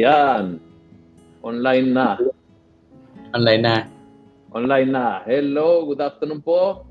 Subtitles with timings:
[0.00, 0.56] Ayan.
[1.44, 2.16] Online na.
[3.36, 3.76] Online na.
[4.56, 5.20] Online na.
[5.28, 6.88] Hello, good afternoon po.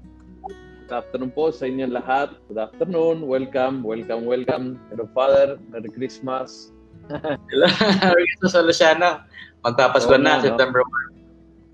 [0.86, 2.38] Good afternoon po sa inyong lahat.
[2.54, 3.26] Good afternoon.
[3.26, 4.78] Welcome, welcome, welcome.
[4.94, 5.58] Hello, Father.
[5.74, 6.70] Merry Christmas.
[7.50, 7.66] Hello,
[8.14, 9.26] Rito sa Luciano.
[9.66, 10.46] Magpapasko Oo na, no?
[10.46, 10.86] September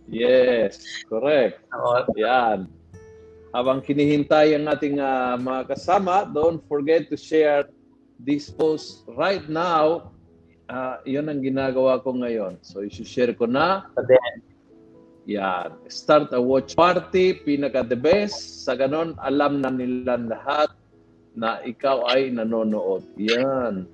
[0.07, 0.15] 1.
[0.15, 0.79] Yes,
[1.11, 1.59] correct.
[2.15, 2.71] Yan.
[3.51, 7.67] Habang kinihintay ang ating ah, mga kasama, don't forget to share
[8.23, 10.14] this post right now.
[10.65, 12.57] Ah, yun ang ginagawa ko ngayon.
[12.65, 13.85] So, isi-share ko na.
[15.29, 15.77] Yan.
[15.85, 18.65] Start a watch party, pinaka the best.
[18.65, 20.73] Sa ganon, alam na nila lahat
[21.37, 23.05] na ikaw ay nanonood.
[23.13, 23.85] Yan.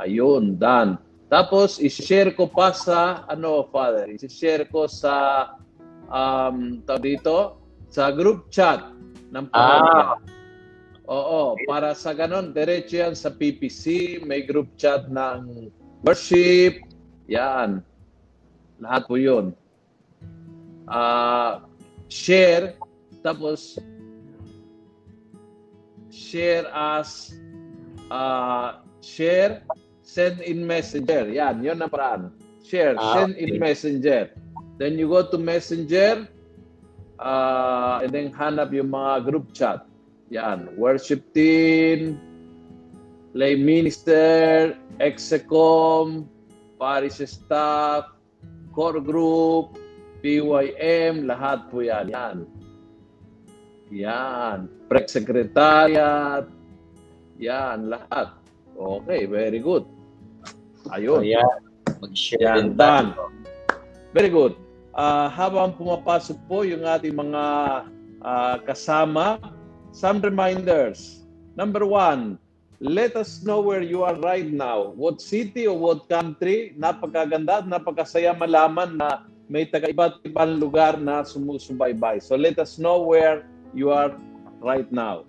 [0.00, 0.96] Ayun, done.
[1.28, 5.46] Tapos, isi-share ko pa sa, ano, Father, isi-share ko sa,
[6.08, 7.60] um, tawag dito,
[7.92, 8.88] sa group chat
[9.36, 10.16] ng pamilya.
[11.10, 15.68] Oo, para sa ganon, diretso yan sa PPC, may group chat ng
[16.04, 16.80] worship,
[17.28, 17.84] yan.
[18.80, 19.52] Lahat po yun.
[20.90, 21.62] Ah,
[22.10, 22.74] share,
[23.22, 23.78] tapos
[26.10, 27.36] share as
[28.10, 29.62] uh, share,
[30.02, 31.30] send in messenger.
[31.30, 32.34] Yan, yun ang paraan.
[32.66, 34.34] Share, Ah, send in messenger.
[34.80, 36.26] Then you go to messenger,
[37.20, 39.84] uh, and then hanap yung mga group chat.
[40.32, 42.18] Yan, worship team,
[43.34, 46.26] lay minister, execom,
[46.78, 48.10] parish staff,
[48.74, 49.78] core group,
[50.20, 52.10] PYM, lahat po yan.
[52.10, 52.36] Yan.
[53.90, 54.58] Yan.
[54.86, 56.46] Prec secretariat.
[57.40, 58.36] Yan, lahat.
[58.76, 59.84] Okay, very good.
[60.92, 61.24] Ayun.
[61.24, 61.60] ayan,
[62.00, 63.12] mag-share Yan, done.
[64.12, 64.56] Very good.
[64.96, 67.44] Ah, habang pumapasok po yung ating mga
[68.20, 69.40] ah, kasama,
[69.94, 71.24] some reminders.
[71.54, 72.36] Number one,
[72.80, 74.96] let us know where you are right now.
[74.96, 76.72] What city or what country.
[76.80, 82.24] Napakaganda at napakasaya malaman na may taga iba't ibang lugar na sumusubaybay.
[82.24, 83.44] So let us know where
[83.76, 84.16] you are
[84.64, 85.28] right now.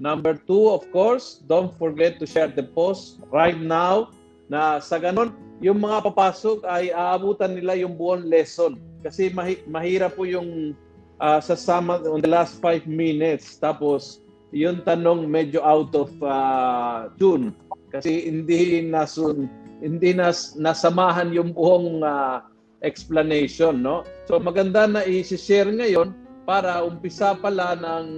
[0.00, 4.12] Number two, of course, don't forget to share the post right now
[4.48, 8.76] na sa ganon, yung mga papasok ay aabutan nila yung buong lesson.
[9.04, 10.76] Kasi mahi- mahirap po yung
[11.20, 13.56] ah, sasama on the last five minutes.
[13.56, 14.20] Tapos,
[14.54, 17.54] yung tanong medyo out of ah, tune.
[17.90, 19.48] Kasi hindi nasun
[19.80, 22.44] hindi nas, nasamahan yung buong ah,
[22.84, 24.04] explanation, no?
[24.28, 26.12] So maganda na i-share ngayon
[26.46, 28.08] para umpisa pala ng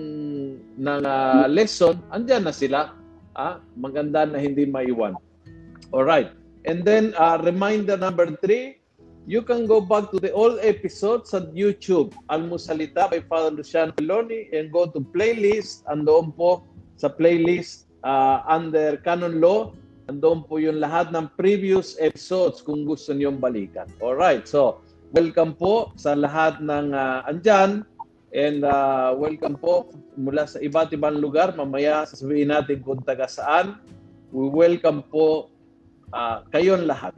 [0.78, 2.95] ng ah, lesson, andyan na sila.
[3.39, 5.15] Ah, maganda na hindi maiwan.
[5.95, 6.34] All right.
[6.66, 8.78] And then uh, reminder number three,
[9.28, 14.49] you can go back to the old episodes at YouTube, Almusalita by Father Luciano Peloni,
[14.56, 15.84] and go to playlist.
[15.84, 16.65] Andoon po
[16.97, 19.77] sa playlist uh, under Canon Law.
[20.09, 23.84] Andoon po yung lahat ng previous episodes kung gusto niyong balikan.
[24.00, 24.49] All right.
[24.49, 24.81] So,
[25.12, 27.84] welcome po sa lahat ng uh, andyan.
[28.33, 31.53] And uh, welcome po mula sa iba't ibang lugar.
[31.53, 33.77] Mamaya sasabihin natin kung taga saan.
[34.33, 35.53] We welcome po
[36.16, 37.12] uh, kayong lahat.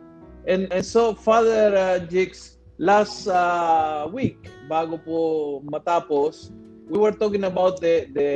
[0.46, 5.18] And, and so, Father uh, Jix, last uh, week, bago po
[5.68, 6.50] matapos,
[6.88, 8.30] we were talking about the the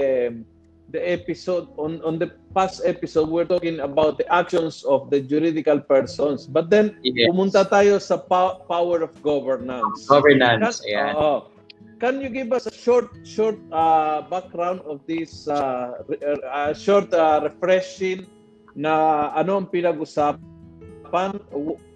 [0.95, 5.19] the episode on on the past episode we were talking about the actions of the
[5.19, 7.27] juridical persons but then Yes.
[7.27, 11.15] pumunta tayo sa pa- power of governance Governance, Can- ayan.
[11.19, 11.51] oo.
[11.99, 15.99] Can you give us a short short uh, background of this uh,
[16.47, 18.31] uh, short uh, refreshing
[18.79, 20.39] na ano ang pinag-usapan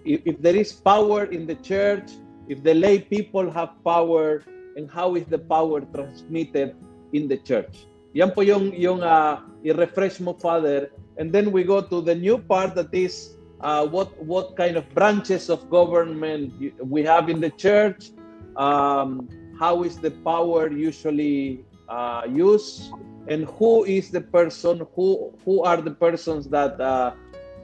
[0.05, 2.11] if, if there is power in the church,
[2.47, 4.43] if the lay people have power
[4.75, 6.75] and how is the power transmitted
[7.13, 7.85] in the church.
[8.13, 10.89] Yan po yung yung uh, i-refresh mo Father
[11.19, 14.87] and then we go to the new part that is uh, what what kind of
[14.95, 16.49] branches of government
[16.81, 18.09] we have in the church
[18.57, 19.27] um,
[19.59, 21.61] how is the power usually
[21.91, 22.89] uh, used
[23.27, 27.13] and who is the person who who are the persons that uh,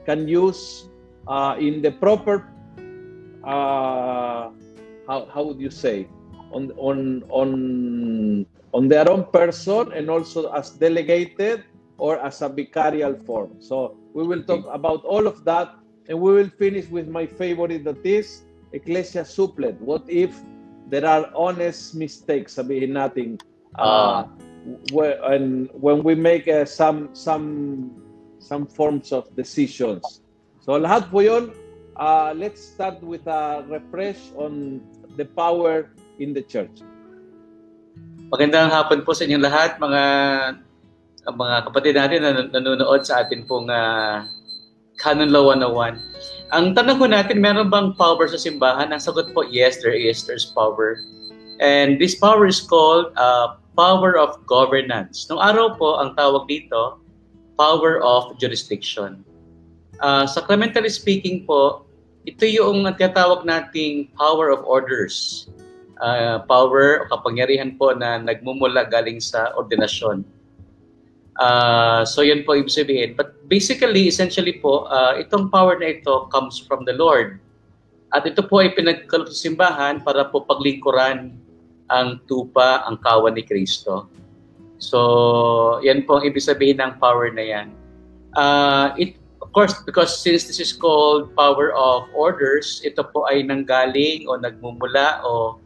[0.06, 0.86] can use
[1.26, 2.44] uh, in the proper
[3.44, 4.50] uh,
[5.06, 6.10] how, how would you say
[6.50, 11.64] on on on on their own person and also as delegated
[11.98, 13.56] or as a vicarial form.
[13.58, 15.68] So we will talk about all of that
[16.08, 18.42] and we will finish with my favorite that is
[18.72, 20.42] ecclesia supplet what if
[20.86, 23.38] there are honest mistakes sabihin natin
[23.78, 24.24] uh,
[24.92, 27.90] wh- and when we make uh, some some
[28.38, 30.25] some forms of decisions
[30.66, 31.54] so lahat po yun
[31.96, 34.82] uh, let's start with a refresh on
[35.16, 36.84] the power in the church
[38.26, 40.02] Magandang hapon po sa inyong lahat, mga
[41.30, 44.26] mga kapatid natin na nan- nanonood sa atin pong ah,
[44.98, 45.94] Canon Law 101.
[46.50, 48.90] Ang tanong ko natin, meron bang power sa simbahan?
[48.90, 50.26] Ang sagot po, yes, there is.
[50.26, 50.98] There's power.
[51.62, 55.30] And this power is called uh, power of governance.
[55.30, 56.98] Nung araw po, ang tawag dito,
[57.54, 59.22] power of jurisdiction.
[60.00, 61.86] Uh, sacramentally speaking po,
[62.26, 65.46] ito yung tinatawag nating power of orders.
[65.96, 70.26] Uh, power o kapangyarihan po na nagmumula galing sa ordinasyon.
[71.36, 73.16] Uh, so yun po ibig sabihin.
[73.16, 77.40] But basically, essentially po, uh, itong power na ito comes from the Lord.
[78.12, 81.36] At ito po ay pinagkalot sa simbahan para po paglingkuran
[81.86, 84.08] ang tupa, ang kawan ni Kristo.
[84.76, 87.68] So, yan po ang ibig sabihin ng power na yan.
[88.36, 89.16] Uh, it,
[89.56, 95.24] course, because since this is called power of orders, ito po ay nanggaling o nagmumula
[95.24, 95.56] o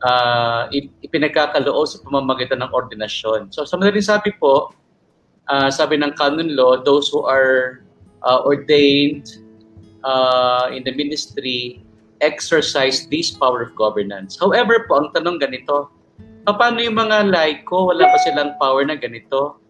[0.00, 0.72] uh,
[1.04, 3.52] ipinagkakaloob sa pamamagitan ng ordinasyon.
[3.52, 4.72] So, sa madaling sabi po,
[5.52, 7.84] uh, sabi ng canon law, those who are
[8.24, 9.28] uh, ordained
[10.08, 11.84] uh, in the ministry
[12.24, 14.40] exercise this power of governance.
[14.40, 15.92] However po, ang tanong ganito,
[16.48, 19.60] paano yung mga laiko, wala pa silang power na ganito?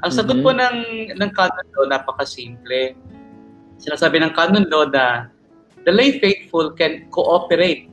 [0.00, 0.46] Ang sagot mm-hmm.
[0.46, 0.76] po ng,
[1.16, 2.96] ng canon law, napakasimple.
[3.76, 5.28] Sinasabi ng canon law na
[5.84, 7.88] the lay faithful can cooperate.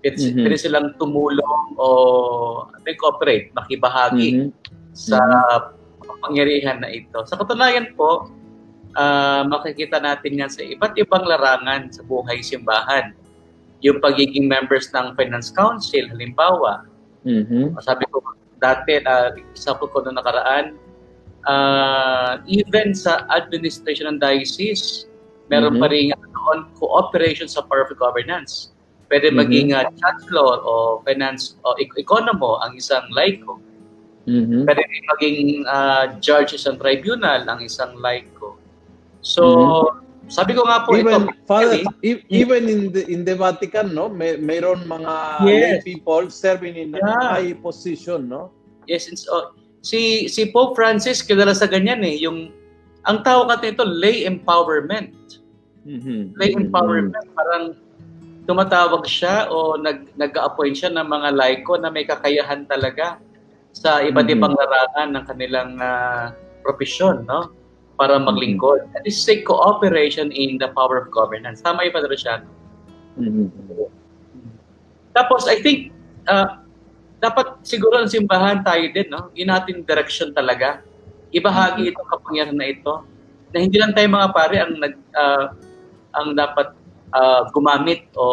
[0.00, 0.46] It's, mm-hmm.
[0.46, 1.86] Pwede silang tumulong o
[2.86, 4.50] may cooperate, makibahagi mm-hmm.
[4.94, 5.80] sa mm-hmm
[6.20, 7.24] kapangyarihan na ito.
[7.24, 8.28] Sa katunayan po,
[8.92, 13.16] uh, makikita natin yan sa iba't ibang larangan sa buhay simbahan.
[13.80, 16.84] Yung pagiging members ng Finance Council, halimbawa.
[17.24, 17.80] Mm-hmm.
[17.80, 18.20] Sabi ko
[18.60, 20.76] dati, uh, example ko na nakaraan,
[21.46, 25.06] uh, even sa administration ng diocese,
[25.48, 25.84] meron mm-hmm.
[25.84, 26.12] pa rin
[26.50, 28.72] on cooperation sa power of governance.
[29.10, 29.40] Pwede mm-hmm.
[29.42, 33.58] maging uh, chancellor o finance o economo ang isang laiko.
[34.28, 34.62] Mm-hmm.
[34.64, 38.56] Pwede rin maging uh, judge isang tribunal ang isang laiko.
[39.20, 40.30] So, mm-hmm.
[40.30, 41.34] sabi ko nga po even, ito.
[41.44, 45.14] Father, e- even in the in the Vatican, no, may mayroon mga
[45.44, 45.82] yes.
[45.82, 47.02] people serving in yeah.
[47.02, 48.54] a high position, no?
[48.86, 52.52] Yes, and so, si si Pope Francis kilala sa ganyan eh, yung
[53.08, 55.40] ang tawag natin ito lay empowerment.
[55.88, 56.36] Mm-hmm.
[56.36, 56.68] Lay mm-hmm.
[56.68, 57.38] empowerment mm-hmm.
[57.38, 57.64] parang
[58.44, 63.16] tumatawag siya o nag nag-appoint siya ng mga laiko na may kakayahan talaga
[63.72, 64.36] sa iba't mm-hmm.
[64.36, 66.34] ibang larangan ng kanilang uh,
[66.66, 67.54] profesyon, no?
[67.96, 68.28] Para mm-hmm.
[68.28, 68.80] maglingkod.
[69.06, 71.62] This is a cooperation in the power of governance.
[71.62, 72.42] Tama yung Padre Sian?
[73.16, 73.48] Mm-hmm.
[75.14, 75.94] Tapos, I think,
[76.26, 76.62] uh,
[77.20, 79.28] dapat siguro ang simbahan tayo din, no?
[79.36, 80.80] Yun natin direction talaga.
[81.30, 81.92] Ibahagi mm-hmm.
[81.94, 82.92] itong kapangyarihan na ito
[83.52, 85.44] na hindi lang tayo mga pare ang nag uh,
[86.16, 86.74] ang dapat
[87.14, 88.24] uh, gumamit o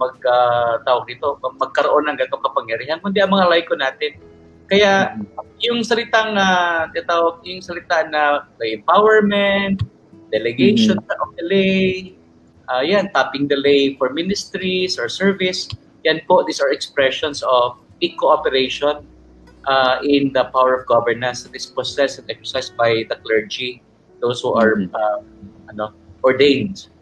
[0.00, 4.18] mag uh, tawag dito, magkaroon ng ganitong kapangyarihan, kundi ang mga laiko natin.
[4.66, 5.14] Kaya
[5.62, 9.84] yung salitang uh, tawag, yung salita na empowerment,
[10.34, 11.22] delegation mm-hmm.
[11.22, 12.16] of the lay,
[12.66, 15.70] uh, yan, tapping the lay for ministries or service,
[16.04, 19.06] yan po, these are expressions of big cooperation
[19.66, 23.82] uh, in the power of governance that is possessed and exercised by the clergy,
[24.20, 24.94] those who are mm-hmm.
[24.94, 25.20] uh,
[25.70, 26.92] ano, ordained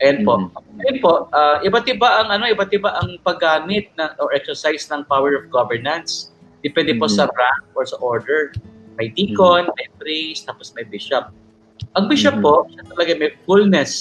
[0.00, 0.34] Ayan po.
[0.40, 0.80] Mm-hmm.
[0.80, 5.04] Ayan po, uh, iba't iba ang ano, iba't iba ang paggamit na or exercise ng
[5.04, 6.32] power of governance.
[6.64, 7.04] Depende mm-hmm.
[7.04, 8.56] po sa rank or sa order.
[8.96, 9.76] May deacon, mm-hmm.
[9.76, 11.28] may priest, tapos may bishop.
[12.00, 12.64] Ang bishop mm-hmm.
[12.64, 13.92] po, siya talaga may fullness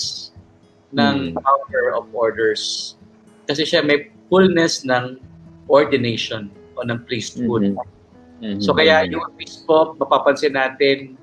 [0.95, 1.43] ng mm-hmm.
[1.43, 2.95] power of orders.
[3.43, 5.17] Kasi siya may fullness ng
[5.67, 7.73] ordination o ng priesthood.
[7.73, 8.45] Mm-hmm.
[8.45, 8.61] Mm-hmm.
[8.63, 11.19] So kaya yung obispo, mapapansin natin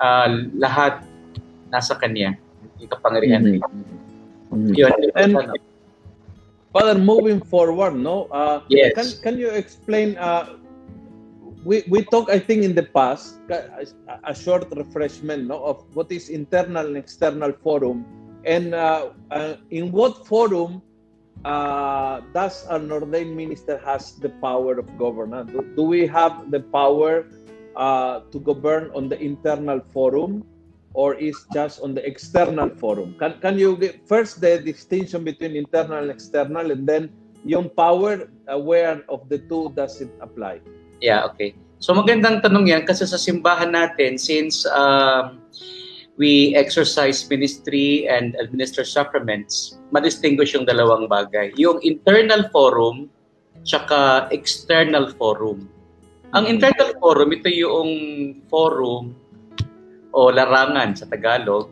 [0.00, 1.04] uh, lahat
[1.68, 2.38] nasa kanya.
[2.80, 3.42] Yung kapangyarihan.
[3.44, 4.72] Mm-hmm.
[4.72, 5.18] Mm-hmm.
[5.18, 5.52] And
[6.72, 8.28] Father, moving forward, no?
[8.28, 8.92] Uh, yes.
[8.94, 10.16] Can can you explain?
[10.20, 10.60] Uh,
[11.64, 13.88] we we talk, I think, in the past, a,
[14.24, 18.04] a short refreshment, no, of what is internal and external forum,
[18.44, 20.84] and uh, uh, in what forum
[21.48, 25.50] uh, does an ordained minister has the power of governance?
[25.50, 27.24] Do, do we have the power
[27.74, 30.44] uh, to govern on the internal forum?
[30.98, 33.14] or is just on the external forum?
[33.22, 37.12] Can, can you get first the distinction between internal and external and then
[37.44, 40.58] yung power, aware of the two does it apply?
[41.00, 41.54] Yeah, okay.
[41.78, 45.38] So magandang tanong yan kasi sa simbahan natin, since um,
[46.18, 51.54] we exercise ministry and administer sacraments, madistinguish yung dalawang bagay.
[51.54, 53.06] Yung internal forum,
[53.62, 55.70] tsaka external forum.
[56.34, 56.52] Ang mm-hmm.
[56.58, 57.90] internal forum, ito yung
[58.50, 59.14] forum
[60.10, 61.70] o larangan sa Tagalog,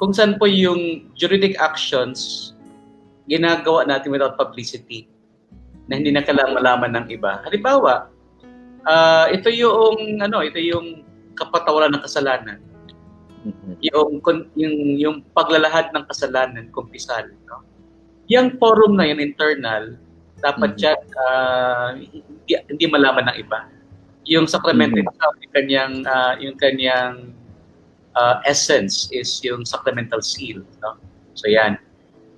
[0.00, 2.50] kung saan po yung juridic actions
[3.30, 5.06] ginagawa natin without publicity
[5.86, 7.38] na hindi na kailangan malaman ng iba.
[7.46, 8.10] Halimbawa,
[8.88, 11.06] uh, ito yung ano, ito yung
[11.38, 12.58] kapatawaran ng kasalanan.
[13.42, 13.72] Mhm.
[13.82, 14.10] yung
[14.54, 17.66] yung yung paglalahad ng kasalanan kumpisal no
[18.30, 19.98] yung forum na yun internal
[20.38, 20.82] dapat Mhm.
[20.82, 23.66] yan ah, hindi, hindi malaman ng iba
[24.22, 25.10] yung sakramento Mhm.
[25.10, 27.14] itself, yung kanyang ah, yung kanyang
[28.14, 30.94] ah, essence is yung sacramental seal no
[31.34, 31.74] so yan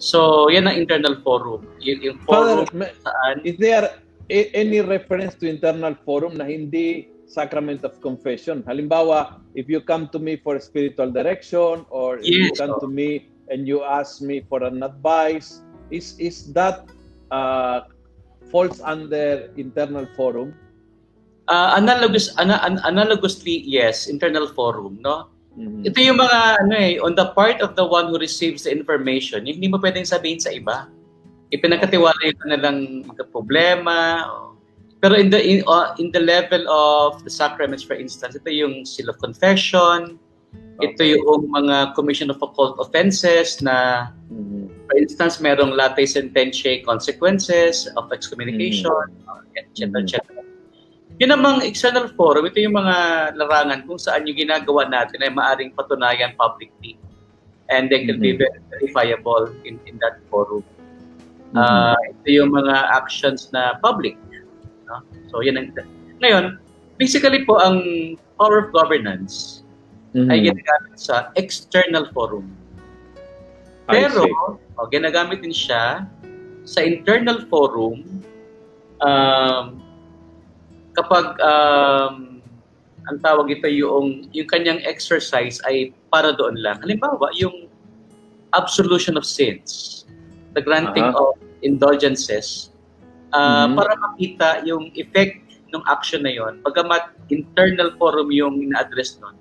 [0.01, 5.45] so yan ang internal forum yung, yung forum Father, saan is there any reference to
[5.45, 8.63] internal forum na hindi sacrament of confession?
[8.63, 12.81] Halimbawa, if you come to me for spiritual direction or if you Yes, come oh.
[12.81, 16.87] to me and you ask me for an advice, is is that
[17.35, 17.91] uh,
[18.55, 20.55] falls under internal forum?
[21.45, 25.87] Ah, analogous ana, an- analogously yes internal forum no Mhm.
[25.87, 29.47] Ito yung mga ano eh, on the part of the one who receives the information,
[29.47, 30.91] yung hindi mo pwedeng sabihin sa iba.
[31.55, 32.79] Ipinagkatiwala yung kanilang
[33.31, 34.27] problema.
[35.05, 38.89] Pero in the in, uh, in the level of the sacraments for instance, ito yung
[38.89, 40.17] seal of confession,
[40.81, 41.13] ito Okay.
[41.13, 44.65] yung mga commission of occult offenses na Mhm.
[44.89, 48.89] for instance, merong latae sententiae consequences of excommunication,
[49.29, 49.93] uh, etc.
[49.93, 50.09] Mhm.
[50.09, 50.17] etc.
[51.21, 52.97] Yun namang external forum, ito yung mga
[53.37, 56.97] larangan kung saan yung ginagawa natin ay maaring patunayan publicly
[57.69, 58.41] and they can be Mhm.
[58.41, 60.65] very verifiable in, in that forum.
[61.53, 61.61] Mhm.
[61.61, 64.17] Ah, ito yung mga actions na public.
[64.89, 65.05] No?
[65.33, 65.73] So, yan ang...
[66.21, 66.59] Ngayon,
[66.97, 67.83] basically po, ang
[68.39, 69.65] power of governance
[70.15, 70.31] Mhm.
[70.31, 72.47] ay ginagamit sa external forum.
[73.91, 74.25] Pero,
[74.79, 76.07] oh, ginagamit din siya
[76.65, 78.01] sa internal forum
[79.05, 79.83] um,
[80.97, 82.41] kapag um,
[83.05, 86.81] ang tawag ito yung yung kanyang exercise ay para doon lang.
[86.81, 87.69] Halimbawa, yung
[88.57, 90.07] absolution of sins,
[90.57, 91.21] the granting Aha.
[91.21, 92.73] of indulgences,
[93.35, 93.75] ah, Mhm.
[93.75, 95.43] para makita yung effect
[95.75, 96.63] ng action na yon.
[96.63, 99.35] Pagamat internal forum yung ina-address nun,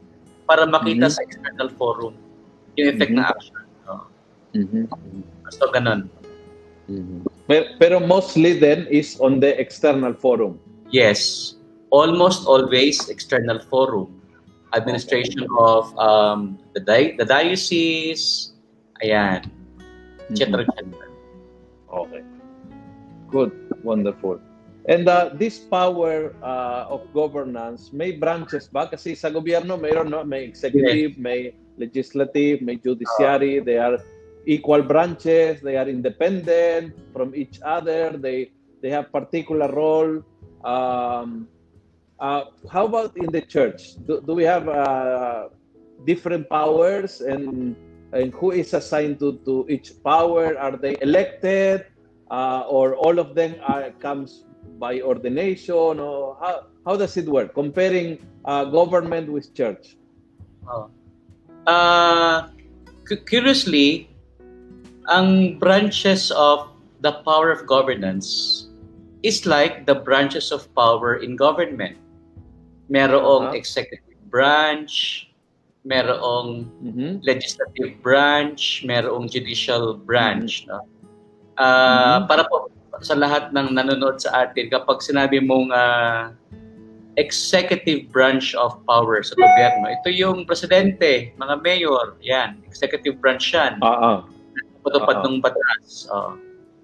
[0.50, 1.14] para makita Mhm.
[1.14, 2.18] sa external forum
[2.74, 3.20] yung effect Mhm.
[3.22, 3.64] ng action.
[3.86, 4.04] Oh.
[4.58, 4.90] Mhm.
[5.54, 6.10] So, ganun.
[6.90, 7.24] Mhm.
[7.46, 10.58] Pero, pero mostly then is on the external forum.
[10.90, 11.54] Yes,
[11.94, 14.10] almost always external forum.
[14.74, 18.58] Administration of um, the, di- the diocese,
[19.06, 19.46] ayan,
[20.34, 20.66] etc.
[20.66, 20.66] Mhm.
[20.66, 20.82] etc.
[21.94, 22.22] Okay.
[23.30, 23.54] Good.
[23.84, 24.40] Wonderful.
[24.86, 28.88] And uh, this power uh, of governance, may branches ba?
[28.92, 30.24] Kasi sa gobyerno, mayroon, no?
[30.28, 33.64] May executive, may legislative, may judiciary.
[33.64, 33.96] They are
[34.46, 35.64] equal branches.
[35.64, 38.12] They are independent from each other.
[38.20, 38.52] They
[38.84, 40.20] they have particular role.
[40.68, 41.48] Um,
[42.20, 43.96] uh, how about in the church?
[44.04, 45.48] Do, do we have uh,
[46.04, 47.76] different powers and
[48.12, 50.60] and who is assigned to, to each power?
[50.60, 51.88] Are they elected?
[52.32, 54.44] Uh, or all of them are, comes
[54.80, 59.96] by ordination or how, how does it work comparing uh, government with church
[60.68, 60.88] Oh.
[61.68, 62.48] Uh,
[63.28, 64.08] curiously,
[65.12, 66.72] ang branches of
[67.04, 68.68] the power of governance
[69.24, 72.00] is like the branches of power in government.
[72.92, 73.56] Merong Uh-huh.
[73.60, 75.28] executive branch,
[75.84, 77.20] merong Mhm.
[77.24, 80.64] legislative branch, merong judicial branch.
[80.68, 80.84] No?
[81.56, 82.28] Ah, Mhm.
[82.28, 82.70] Para po
[83.00, 86.32] sa lahat ng nanonood sa atin, kapag sinabi mong ah,
[87.16, 93.78] executive branch of power sa gobyerno, ito yung presidente, mga mayor, yan, executive branch yan.
[93.80, 94.18] ah ah
[94.82, 95.26] Patupad Oo.
[95.30, 96.10] ng batas.
[96.10, 96.34] Oh.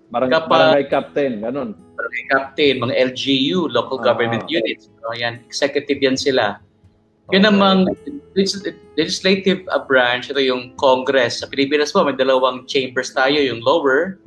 [0.10, 4.06] barang, Kapag- barangay captain ganun Barangay captain, mga LGU, local Ah.
[4.08, 4.90] government units.
[5.04, 6.58] Oh, yan, executive yan sila.
[7.30, 7.46] Yun Okay.
[7.46, 7.80] namang
[8.34, 11.42] legis- legislative uh, branch, ito yung Congress.
[11.42, 14.18] Sa Pilipinas po, may dalawang chambers tayo, yung lower,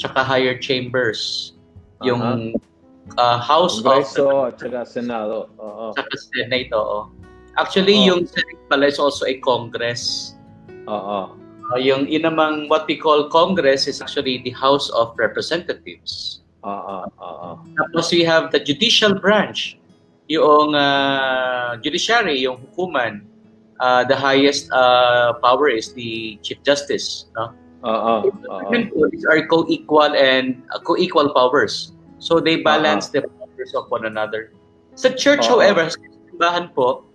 [0.00, 1.52] tsaka higher chambers.
[2.00, 2.56] Yung
[3.20, 7.12] uh, House of Kongreso at saka Senado oo tsaka Senate, oo.
[7.60, 8.08] Actually, Oo.
[8.16, 10.34] yung Senate pala is also a Congress.
[10.88, 11.36] oo
[11.70, 16.42] Uh, yung yun namang what we call Congress is actually the House of Representatives.
[16.66, 19.78] oo oo Tapos we have the judicial branch,
[20.26, 23.22] yung uh, judiciary, yung hukuman.
[23.78, 27.30] Uh, the highest uh, power is the Chief Justice.
[27.38, 27.54] No?
[27.82, 31.92] Po, These are co-equal and uh, co-equal powers.
[32.20, 34.52] So they balance the powers of one another.
[34.94, 35.58] Sa church, Oo.
[35.58, 37.08] however, sa simbahan po,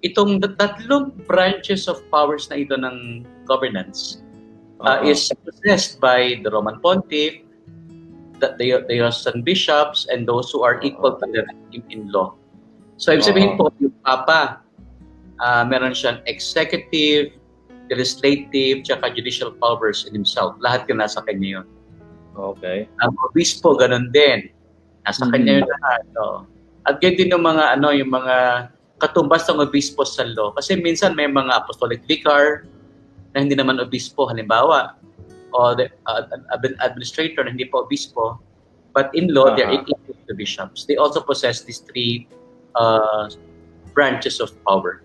[0.00, 4.24] itong tatlong branches of powers na ito ng governance
[4.80, 5.12] uh, Oo.
[5.12, 7.44] is possessed by the Roman Pontiff,
[8.40, 11.44] the, the, the Diocesan bishops, and those who are equal to them
[11.76, 12.32] in, in law.
[13.00, 14.60] So, ibig sabihin po, yung Papa,
[15.40, 17.39] ah, meron siyang executive,
[17.90, 20.54] legislative, tsaka judicial powers in himself.
[20.62, 21.66] Lahat yun nasa kanya yun.
[22.38, 24.48] okay Ang obispo, ganun din.
[25.02, 25.32] Nasa Mhm.
[25.34, 26.02] kanya yun lahat.
[26.14, 26.46] no?
[26.86, 28.70] At ganyan din yung mga, ano, yung mga
[29.02, 30.54] katumbas ng obispo sa law.
[30.54, 32.64] Kasi minsan may mga apostolic vicar
[33.34, 34.94] na hindi naman obispo, halimbawa,
[35.50, 36.22] o the uh,
[36.86, 38.38] administrator na hindi pa obispo,
[38.94, 39.56] but in law, uh-huh.
[39.58, 40.86] they're equal to bishops.
[40.86, 42.30] They also possess these three
[42.78, 43.30] uh,
[43.94, 45.02] branches of power.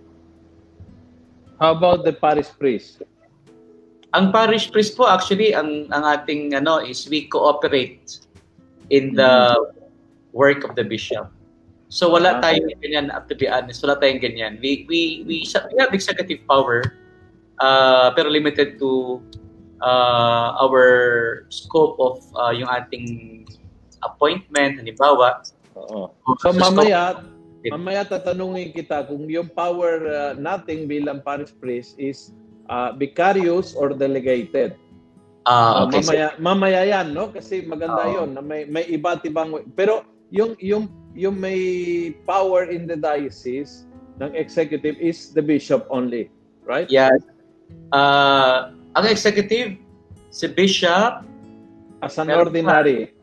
[1.60, 3.04] How about the parish priest?
[4.16, 8.24] Ang parish priest po actually ang ang ating ano is we cooperate
[8.92, 9.56] in the
[10.32, 11.32] work of the bishop.
[11.92, 12.60] So wala okay.
[12.60, 14.60] tayong ganyan to be honest, wala tayong ganyan.
[14.60, 16.84] We we we, we have executive power
[17.60, 19.20] uh, pero limited to
[19.84, 20.88] uh, our
[21.52, 23.44] scope of uh, yung ating
[24.04, 25.44] appointment halimbawa.
[25.76, 26.12] Oo.
[26.40, 27.20] So mamaya
[27.72, 32.36] mamaya tatanungin kita kung yung power uh, nating bilang parish priest is
[32.70, 34.76] uh, vicarious or delegated.
[35.46, 36.02] Ah, uh, okay.
[36.02, 37.30] Mamaya, mamaya yan, no?
[37.30, 39.62] Kasi maganda uh, yon na may, may iba't ibang...
[39.78, 40.02] Pero
[40.34, 43.86] yung, yung, yung may power in the diocese
[44.18, 46.34] ng executive is the bishop only,
[46.66, 46.90] right?
[46.90, 47.14] Yeah.
[47.94, 49.78] Uh, ang executive,
[50.34, 51.22] si bishop,
[52.02, 53.14] as an ordinary.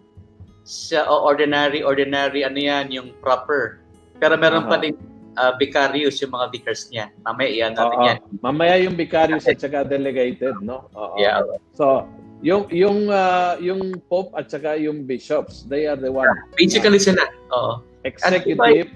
[0.62, 3.81] Sa ordinary, ordinary, ano yan, yung proper.
[4.20, 4.76] Pero meron uh-huh.
[4.76, 4.96] pa din
[5.36, 7.08] uh, vicarious yung mga vicars niya.
[7.24, 8.06] Mamaya iyan natin Oo.
[8.08, 8.18] yan.
[8.42, 10.88] Mamaya yung vicarious at saka delegated, no?
[10.96, 11.16] Oo.
[11.16, 11.40] Yeah.
[11.76, 12.08] So,
[12.42, 16.28] yung yung uh, yung pope at saka yung bishops, they are the one.
[16.58, 17.22] Basically uh, sila.
[17.54, 17.72] Oo.
[18.02, 18.90] Executive.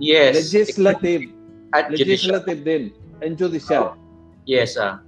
[0.00, 0.32] yes.
[0.40, 1.30] Legislative.
[1.74, 3.92] At legislative din and judicial.
[3.92, 4.00] Oh.
[4.46, 5.02] Yes, ah.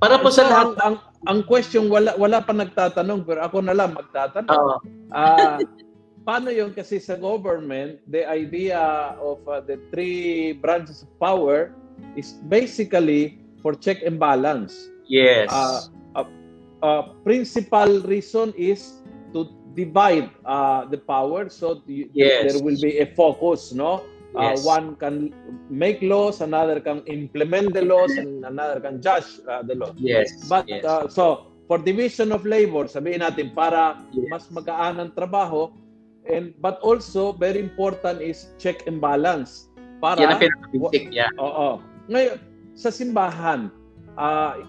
[0.00, 0.96] Para po so, sa lahat ang, ang,
[1.26, 4.54] ang question wala wala pa nagtatanong pero ako na lang magtatanong.
[4.54, 4.76] Oo.
[5.12, 5.58] Uh,
[6.28, 8.76] paano yung kasi sa government, the idea
[9.16, 11.72] of uh, the three branches of power
[12.20, 14.92] is basically for check and balance.
[15.08, 15.48] Yes.
[15.48, 16.28] Uh, uh,
[16.84, 19.00] uh, principal reason is
[19.32, 22.52] to divide uh, the power so you, yes.
[22.52, 24.04] there will be a focus, no?
[24.36, 24.68] Uh, yes.
[24.68, 25.32] One can
[25.72, 29.96] make laws, another can implement the laws, and another can judge uh, the law.
[29.96, 30.44] Yes.
[30.44, 30.84] But yes.
[30.84, 34.28] Uh, so for division of labor, sabihin natin para yes.
[34.28, 35.72] mas magaan ang trabaho,
[36.28, 41.30] and but also very important is check and balance para Yan ang pinaka-basic, yeah.
[41.42, 41.82] Oo.
[42.08, 42.38] Ngayon
[42.78, 43.72] sa simbahan,
[44.14, 44.62] uh,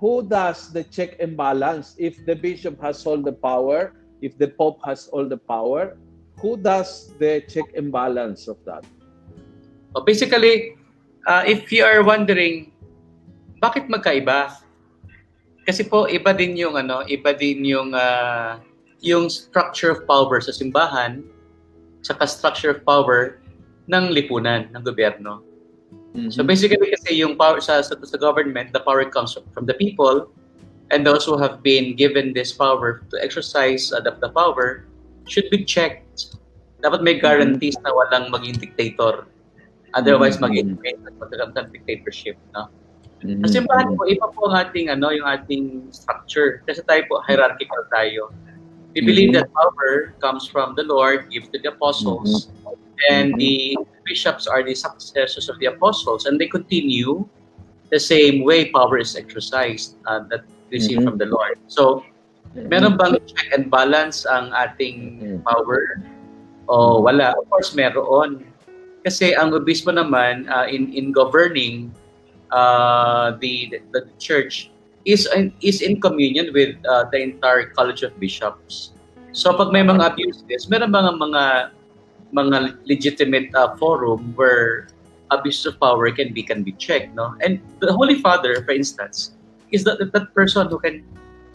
[0.00, 3.92] who does the check and balance if the bishop has all the power,
[4.24, 6.00] if the pope has all the power,
[6.40, 8.82] who does the check and balance of that?
[9.92, 10.80] Well, basically,
[11.28, 12.74] uh, if you are wondering
[13.64, 14.60] bakit magkaiba?
[15.64, 18.60] Kasi po iba din yung ano, iba din yung uh,
[19.04, 21.20] yung structure of power sa simbahan
[22.00, 23.40] tsaka structure of power
[23.88, 25.44] ng lipunan, ng gobyerno.
[26.16, 26.32] Mm-hmm.
[26.32, 30.32] So basically kasi yung power sa, sa, sa government, the power comes from the people
[30.92, 34.88] and those who have been given this power to exercise uh, the, the power
[35.28, 36.36] should be checked.
[36.80, 37.88] Dapat may guarantees mm-hmm.
[37.88, 39.28] na walang maging dictator.
[39.96, 40.76] Otherwise, mm-hmm.
[40.80, 41.00] mag-invade
[41.56, 42.36] at dictatorship.
[42.52, 42.68] No?
[43.24, 43.40] Mm-hmm.
[43.40, 46.60] Kasi simbahan po, iba po ang ating, ano, yung ating structure.
[46.68, 48.28] Kasi tayo po, hierarchical tayo.
[48.94, 53.10] We believe that power comes from the Lord, given to the apostles, mm-hmm.
[53.10, 53.76] and the
[54.06, 57.26] bishops are the successors of the apostles, and they continue
[57.90, 61.10] the same way power is exercised uh, that we see mm-hmm.
[61.10, 61.58] from the Lord.
[61.66, 62.06] So,
[62.54, 65.98] meron bang check and balance ang ating power?
[66.70, 67.34] O wala?
[67.34, 68.46] Of course, meron.
[69.02, 71.92] Kasi ang obispo naman, uh, in, in governing
[72.54, 74.70] uh, the, the, the church,
[75.04, 75.28] is
[75.60, 78.96] is in communion with uh, the entire College of Bishops.
[79.36, 81.42] So pag may mga abuses, meron mga mga
[82.34, 82.56] mga
[82.88, 84.88] legitimate uh, forum where
[85.30, 87.36] abuse of power can be can be checked, no?
[87.44, 89.36] And the Holy Father, for instance,
[89.72, 91.04] is that that person who can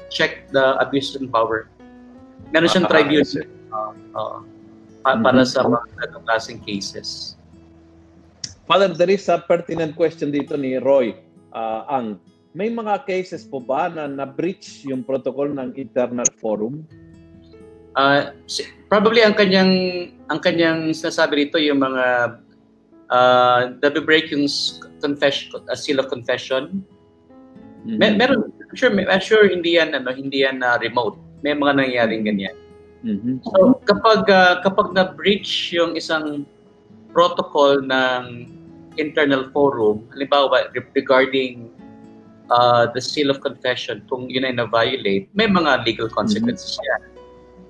[0.10, 1.70] check the abuse of power.
[2.50, 3.26] Meron siyang uh, tribunal
[3.74, 4.40] uh, uh,
[5.06, 5.46] para mm-hmm.
[5.46, 7.40] sa mga ganong klaseng cases.
[8.70, 11.18] Father, there is a pertinent question dito ni Roy
[11.54, 12.22] uh, Ang
[12.60, 16.84] may mga cases po ba na na-breach yung protocol ng internal forum?
[17.96, 18.36] Uh,
[18.92, 19.72] probably ang kanyang
[20.28, 22.36] ang kanyang sinasabi rito yung mga
[23.08, 23.60] uh,
[24.04, 24.44] break yung
[25.00, 26.84] confession uh, seal of confession.
[27.88, 27.96] Mm-hmm.
[27.96, 31.16] Mer- meron sure I'm sure hindi yan ano hindi yan uh, remote.
[31.40, 32.56] May mga nangyaring ganyan.
[33.08, 33.36] Mm-hmm.
[33.48, 36.44] So kapag uh, kapag na breach yung isang
[37.16, 38.52] protocol ng
[39.00, 41.79] internal forum, halimbawa regarding
[42.52, 46.90] uh, the seal of confession, kung yun ay na-violate, may mga legal consequences mm-hmm.
[46.90, 47.02] yan.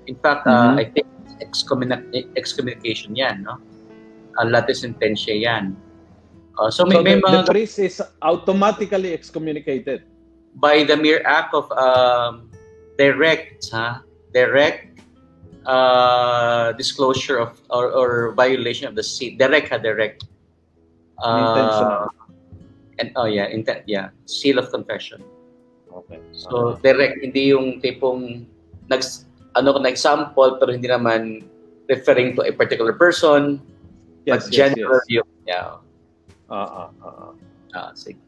[0.08, 0.82] In fact, uh, mm-hmm.
[0.82, 1.06] I think
[1.40, 3.60] excommunic- excommunication yan, no?
[4.38, 5.76] Uh, late sentensya yan.
[6.58, 7.46] Uh, so, may, so may the, mga...
[7.46, 10.02] The priest is automatically excommunicated?
[10.56, 12.50] By the mere act of um,
[12.98, 14.02] direct, ha?
[14.32, 15.00] Direct
[15.66, 19.36] uh, disclosure of or, or violation of the seal.
[19.38, 20.24] Direct ha, direct.
[21.20, 22.08] Intentional.
[23.00, 25.24] And oh yeah, intent yeah, seal of confession.
[25.88, 26.20] Okay.
[26.36, 28.44] So direct hindi yung tipong
[28.92, 29.02] nag
[29.56, 31.42] ano na example pero hindi naman
[31.90, 33.58] referring to a particular person
[34.22, 35.08] yes, but yes, general yes.
[35.08, 35.22] view.
[35.48, 35.82] Yeah.
[36.50, 37.32] Ah, ah, ah, ah.
[37.74, 38.18] Ah, sige.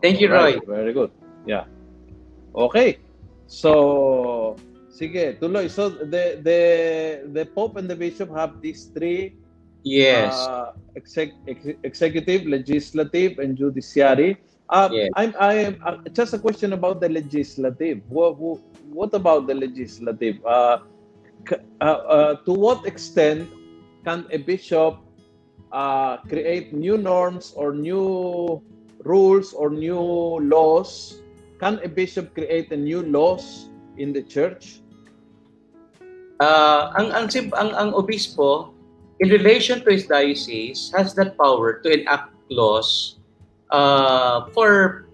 [0.00, 0.56] Thank you, Roy.
[0.56, 1.12] Alright, Very good.
[1.44, 1.68] Yeah.
[2.56, 2.98] Okay.
[3.48, 4.56] So,
[4.88, 5.68] sige, tuloy.
[5.68, 6.60] So, the the
[7.32, 9.36] the Pope and the Bishop have these three
[9.84, 10.34] Yes.
[10.34, 14.36] uh, exec, ex- executive, legislative, and judiciary.
[14.68, 15.08] Uh, Yes.
[15.16, 18.02] I'm, I'm uh, just a question about the legislative.
[18.08, 18.36] What,
[18.90, 20.44] what about the legislative?
[20.44, 20.78] Uh,
[21.80, 23.48] uh, uh, to what extent
[24.04, 24.98] can a bishop
[25.72, 28.60] uh, create new norms or new
[29.04, 30.00] rules or new
[30.44, 31.22] laws?
[31.60, 34.80] Can a bishop create a new laws in the church?
[36.38, 37.26] Uh, ang ang
[37.58, 38.77] ang ang obispo
[39.20, 43.18] in relation to his diocese has that power to enact laws
[43.70, 45.06] uh, for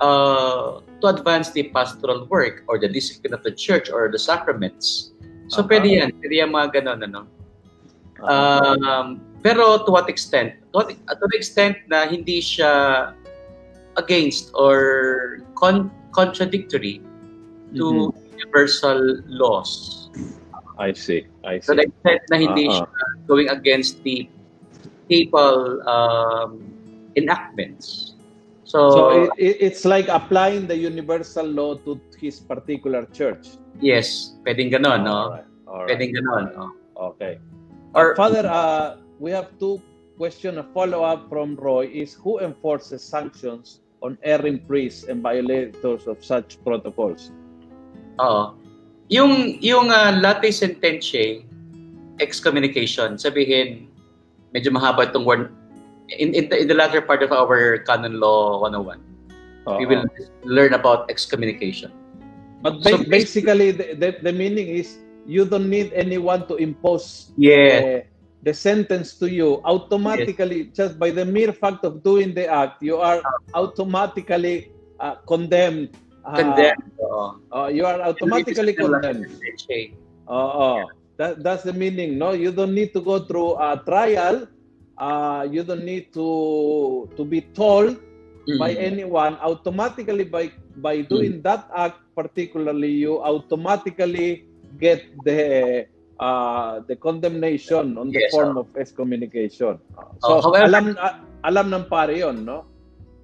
[0.00, 5.12] uh, to advance the pastoral work or the discipline of the church or the sacraments.
[5.48, 5.68] So Aha.
[5.68, 7.22] pwede yan, pwede yan mga ganun, ano.
[8.16, 10.56] Uh, Um, pero to what extent?
[10.72, 13.12] To, what, to the extent na hindi siya
[13.96, 17.00] against or con- contradictory
[17.76, 20.08] to universal laws.
[20.76, 21.24] I see.
[21.44, 21.76] I To see.
[21.76, 22.84] the extent na hindi ah.
[22.84, 22.86] siya
[23.26, 24.28] going against the
[25.08, 26.60] papal um,
[27.16, 28.12] enactments.
[28.66, 33.56] So, So it, it- it's like applying the universal law to his particular church.
[33.78, 35.12] yes, pwedeng ganon, no?
[35.36, 35.88] Alright, alright.
[35.92, 36.64] Pwedeng ganon, no?
[37.12, 37.36] Okay.
[37.92, 39.80] Or, Father, uh, we have two
[40.16, 40.56] questions.
[40.56, 46.56] A follow-up from Roy is who enforces sanctions on erring priests and violators of such
[46.64, 47.32] protocols?
[48.16, 48.56] Oo.
[49.08, 51.46] Yung yung uh, late sententiae
[52.18, 53.86] excommunication, sabihin
[54.50, 55.52] medyo mahaba itong word
[56.08, 58.98] in, in, the, in the latter part of our canon law 101.
[59.66, 59.88] We Oo.
[59.90, 60.06] will
[60.46, 61.90] learn about excommunication.
[62.62, 67.34] But So ba- basically, the, the, the meaning is you don't need anyone to impose
[67.36, 67.82] Yes.
[67.82, 68.00] uh,
[68.46, 69.60] the sentence to you.
[69.66, 73.20] Automatically, just by the mere fact of doing the act, you are
[73.54, 75.98] automatically uh, condemned.
[76.26, 76.90] Uh, Condemned.
[76.98, 77.38] Oo.
[77.54, 79.30] uh, you are automatically condemned.
[80.26, 80.90] Oo.
[81.16, 82.34] That, that's the meaning, no?
[82.34, 84.50] You don't need to go through a trial.
[84.98, 86.26] Uh, you don't need to
[87.14, 87.96] to be told
[88.58, 88.88] by Mm.
[88.90, 89.34] anyone.
[89.38, 94.44] Automatically, by by doing that act, particularly, you automatically
[94.76, 95.86] get the
[96.18, 99.78] uh, the condemnation on the Yes, form of excommunication.
[99.96, 102.64] Oh, So, however- alam a- alam ng pare yon, no?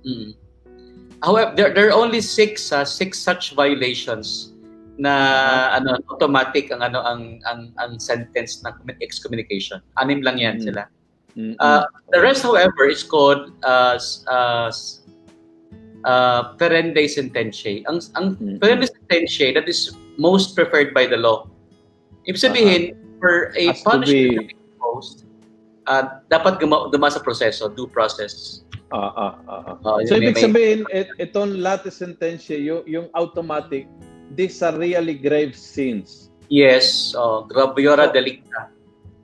[0.05, 0.33] Mm.
[1.23, 4.53] However, there, there are only six uh, six such violations
[4.99, 9.81] na ano automatic ang ano ang ang ang sentence ng excommunication.
[9.99, 10.65] Anim lang yan Mm.
[10.67, 10.83] sila.
[11.65, 13.97] Uh, the rest, however, is called uh,
[14.29, 14.69] uh,
[16.05, 17.81] uh, perende sententiae.
[17.89, 18.61] Ang, ang Mm.
[18.61, 21.49] perende sententiae, that is most preferred by the law.
[22.29, 22.83] Ibig sabihin,
[23.17, 25.25] for a Has punishment be- imposed,
[25.89, 28.61] uh, dapat guma, duma sa proseso, due process.
[28.93, 29.77] Ah, ah, ah, ah.
[29.81, 33.89] Uh, So, ibig sabihin, et, itong late sentensya, yung, yung automatic,
[34.37, 36.29] these are really grave sins.
[36.53, 38.61] Yes, oh, graviora So, delicta.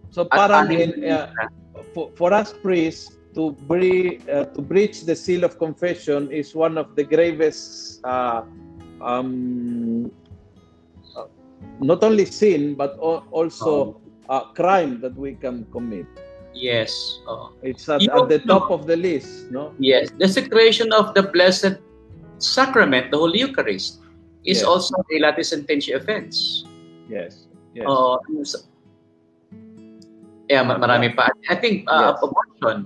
[0.08, 1.28] So, parang in, uh,
[1.92, 6.78] for, for us priests, to, bre- uh, to breach the seal of confession is one
[6.80, 8.42] of the gravest, uh,
[9.04, 10.10] um,
[11.14, 11.28] uh,
[11.78, 14.00] not only sin, but al- also
[14.32, 16.06] uh, crime that we can commit.
[16.54, 17.52] Yes, oh.
[17.62, 19.72] It's at, at the know- top of the list, no?
[19.78, 20.10] yes.
[20.18, 21.78] The secretion of the blessed
[22.38, 24.00] sacrament, the Holy Eucharist,
[24.44, 24.66] is Yes.
[24.66, 26.64] also a late sententiae offense.
[27.08, 27.46] Yes.
[27.74, 27.86] Yes.
[27.86, 28.66] So-
[30.48, 31.28] yeah, ma- marami pa.
[31.48, 32.24] I think uh, Yes.
[32.24, 32.76] abortion,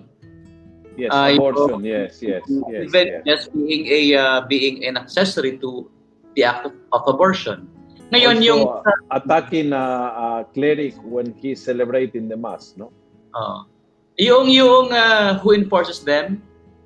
[0.99, 1.11] yes.
[1.15, 1.81] uh, Abortion.
[1.87, 2.19] Yes.
[2.21, 2.43] Yes.
[2.69, 2.83] Yes.
[2.91, 3.23] even yes.
[3.25, 5.89] just being a uh, being an accessory to
[6.35, 7.71] the act of, of abortion.
[8.13, 12.93] Ngayon Also, yung uh, attacking a, a cleric when he's celebrating the mass, no?
[13.35, 13.65] Uh,
[14.17, 16.41] yung yung uh, who enforces them,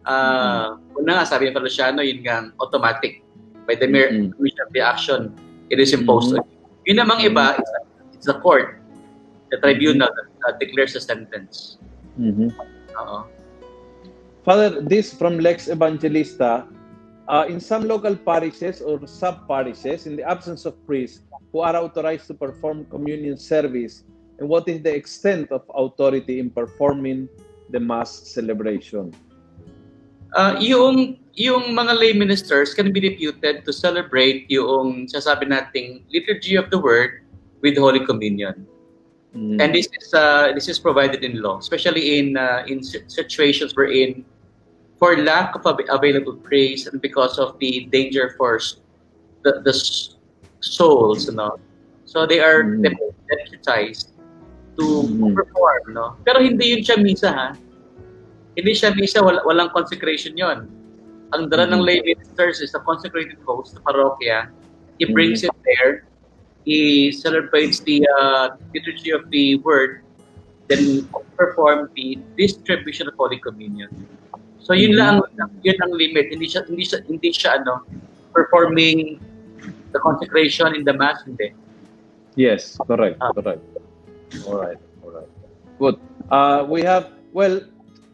[0.07, 3.23] uh, una nga sabi ng Feliciano, yun nga automatic
[3.67, 4.35] by the mere Mhm.
[4.35, 5.21] commission of the action,
[5.71, 6.35] it is imposed.
[6.35, 6.95] on you.
[6.95, 7.73] Yun namang iba, it's,
[8.15, 8.79] it's the court,
[9.51, 11.83] the tribunal that uh, declares a sentence.
[12.95, 13.27] Oo.
[14.47, 16.71] Father, this from Lex Evangelista.
[17.27, 22.31] Uh, in some local parishes or sub-parishes, in the absence of priests who are authorized
[22.31, 24.07] to perform communion service,
[24.38, 27.29] and what is the extent of authority in performing
[27.70, 29.14] the mass celebration?
[30.35, 36.57] Uh, yung yung mga lay ministers can be deputed to celebrate yung sasabi nating liturgy
[36.57, 37.25] of the word
[37.62, 38.66] with Holy Communion.
[39.33, 39.61] Mm.
[39.61, 43.72] And this is uh, this is provided in law, especially in uh, in si- situations
[43.77, 44.25] wherein
[44.99, 48.61] for lack of av- available praise and because of the danger for
[49.44, 49.77] the, the
[50.61, 51.61] souls, no?
[52.05, 54.16] So they are dep- deputized
[54.77, 55.33] to Mhm.
[55.35, 56.07] perform, no?
[56.23, 57.49] Pero hindi yun siya misa, ha?
[58.57, 60.69] Hindi siya misa, wala, walang consecration yon.
[61.35, 61.87] Ang dala ng Mhm.
[61.89, 64.49] lay ministers is a consecrated host sa parokya.
[64.97, 66.05] He brings it there.
[66.65, 70.03] He celebrates the uh, liturgy of the word,
[70.67, 73.93] then perform the distribution of Holy Communion.
[74.59, 75.23] So yun lang
[75.62, 76.27] yun ang limit.
[76.35, 77.87] Hindi siya hindi siya hindi siya ano
[78.35, 79.23] performing
[79.95, 81.55] the consecration in the mass hindi.
[82.35, 83.31] Yes, correct, Ah.
[83.31, 83.62] correct.
[84.47, 85.31] All right, all right.
[85.79, 85.97] Good.
[86.31, 87.61] Uh, we have, well,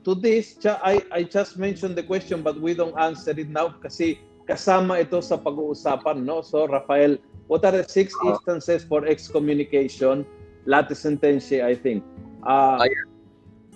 [0.05, 4.19] to this, I, I just mentioned the question but we don't answer it now kasi
[4.49, 6.43] kasama ito sa pag-uusapan, no?
[6.43, 8.35] So, Rafael, what are the six Ah.
[8.35, 10.27] instances for excommunication?
[10.67, 12.03] Late sententiae, I think.
[12.43, 13.07] Uh, yeah.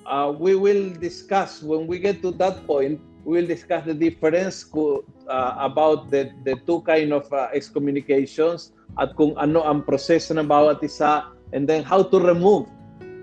[0.06, 4.62] uh, we will discuss, when we get to that point, we will discuss the difference
[4.62, 10.30] ko, uh, about the, the two kind of uh, excommunications at kung ano ang proseso
[10.34, 12.66] ng bawat isa and then how to remove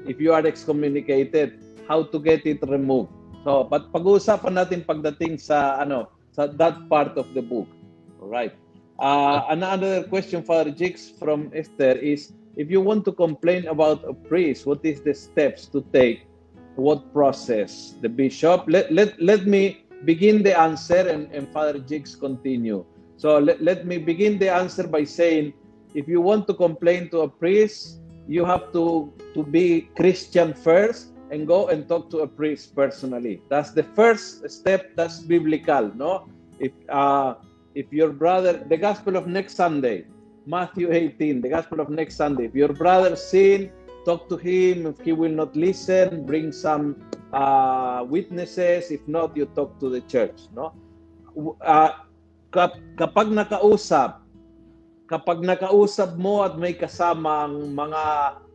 [0.08, 3.12] if you are excommunicated, how to get it removed.
[3.44, 7.68] So, but pag-uusapan natin pagdating sa ano, sa that part of the book.
[8.24, 8.56] All right.
[9.00, 14.14] Uh, another question, Father Jix from Esther is if you want to complain about a
[14.14, 16.24] priest, what is the steps to take?
[16.76, 17.96] What process?
[18.02, 18.66] The bishop.
[18.68, 22.86] Let let let me begin the answer and, and Father Jigs continue.
[23.18, 25.54] So let, let me begin the answer by saying
[25.94, 31.14] if you want to complain to a priest, you have to to be Christian first
[31.32, 33.42] and go and talk to a priest personally.
[33.50, 34.96] That's the first step.
[34.96, 36.30] That's biblical, no?
[36.60, 37.42] If uh,
[37.76, 40.06] if your brother, the gospel of next Sunday,
[40.46, 42.46] Matthew 18, the gospel of next Sunday.
[42.46, 43.72] If your brother sin,
[44.06, 44.86] talk to him.
[44.86, 47.02] If he will not listen, bring some
[47.34, 48.92] uh, witnesses.
[48.92, 50.72] If not, you talk to the church, no?
[51.66, 51.98] Uh,
[52.54, 54.23] kap- kapag nakausap,
[55.08, 58.04] kapag nakausap mo at may kasamang mga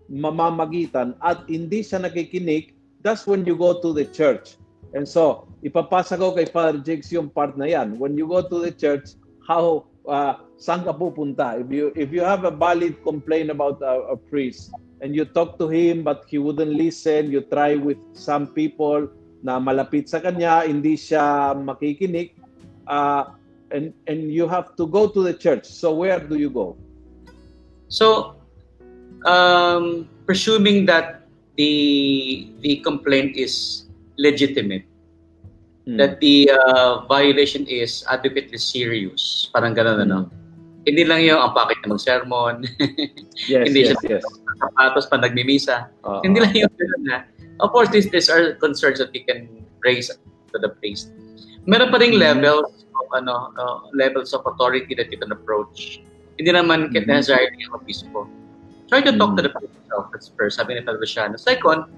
[0.09, 2.73] mamamagitan at hindi siya nakikinig,
[3.05, 4.57] that's when you go to the church.
[4.97, 8.01] And so, ipapasa ko kay Father Jigs yung part na yan.
[8.01, 11.61] When you go to the church, how, uh, saan ka pupunta?
[11.61, 14.73] If you, if you have a valid complaint about a, a priest
[15.05, 19.13] and you talk to him but he wouldn't listen, you try with some people
[19.45, 22.35] na malapit sa kanya, hindi siya makikinig,
[22.89, 23.38] uh,
[23.71, 25.67] and, and you have to go to the church.
[25.67, 26.77] So where do you go?
[27.89, 28.37] So,
[29.25, 31.27] um, presuming that
[31.57, 33.87] the the complaint is
[34.19, 34.85] legitimate,
[35.89, 35.97] Hmm.
[35.97, 40.29] that the uh, violation is adequately serious, parang ganun ano.
[40.85, 42.65] Hindi lang yung ang pakit na mag-sermon,
[43.49, 44.25] Yes, hindi yes, siya yes.
[44.61, 45.89] sapatos pa nagmimisa.
[46.05, 47.19] Uh, Hindi lang yung ganun na.
[47.61, 51.11] Of course, these, these are concerns that you can raise to the priest.
[51.69, 52.25] Meron pa ring Mhm.
[52.25, 56.01] levels of ano, uh, levels of authority that you can approach.
[56.41, 57.05] Hindi naman Mhm.
[57.05, 58.25] necessarily yung obispo.
[58.89, 59.53] Try to talk to Mhm.
[59.53, 60.09] the priest itself.
[60.09, 61.37] That's first, sabi ni Padre Luciano.
[61.37, 61.93] Second,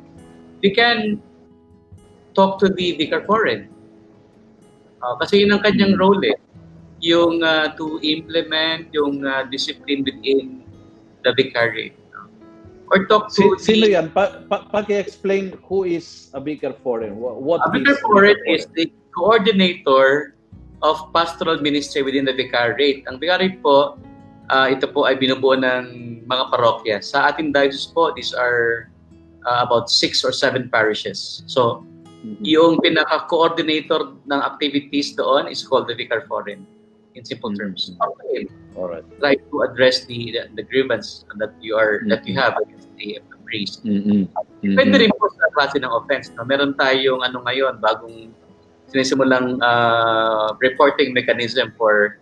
[0.59, 1.22] you can
[2.35, 3.70] talk to the vicar foreign.
[5.00, 6.02] Uh, kasi yun ang kanyang Mhm.
[6.02, 6.37] role eh.
[7.00, 10.66] Yung uh, to implement yung uh, discipline within
[11.22, 11.96] the vicariate.
[12.90, 14.11] Or talk to Si, sino the yan?
[14.11, 17.22] Pa, pa, paki-explain who is a vicar foreign.
[17.22, 20.35] What, what A is vicar a foreign vicar is the coordinator
[20.81, 23.05] of pastoral ministry within the vicariate.
[23.09, 24.01] Ang vicariate po,
[24.49, 25.85] ah, ito po ay binubuo ng
[26.25, 26.96] mga parokya.
[27.05, 28.88] Sa ating diocese po, these are
[29.49, 31.40] ah, about six or seven parishes.
[31.49, 31.81] So,
[32.20, 32.44] Mhm.
[32.44, 36.68] yung pinaka-coordinator ng activities doon is called the vicar foreign
[37.16, 37.96] in simple terms.
[37.96, 38.44] Okay,
[38.77, 39.03] Alright.
[39.16, 42.44] try to address the, the, the grievance that you are that you Mhm.
[42.44, 43.81] have against the, the priest.
[43.88, 44.29] Mhm.
[44.61, 46.29] Depende rin po sa klase ng offense.
[46.37, 46.44] No?
[46.44, 48.29] Meron tayong ano ngayon, bagong
[48.90, 52.18] sinisimulang uh, reporting mechanism for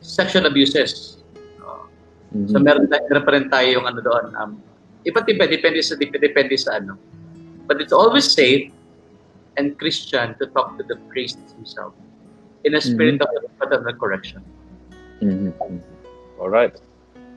[0.00, 1.20] sexual abuses.
[1.58, 1.88] No?
[2.36, 2.48] Mhm.
[2.52, 4.24] So meron, tayo, meron pa rin tayong ano doon.
[4.36, 4.50] Um,
[5.08, 6.96] iba't iba, depende sa, depende sa ano.
[7.64, 8.72] But it's always safe
[9.56, 11.92] and Christian to talk to the priest himself
[12.64, 13.28] in a spirit of
[13.58, 14.44] paternal correction.
[15.20, 15.52] Mhm.
[16.40, 16.72] All right.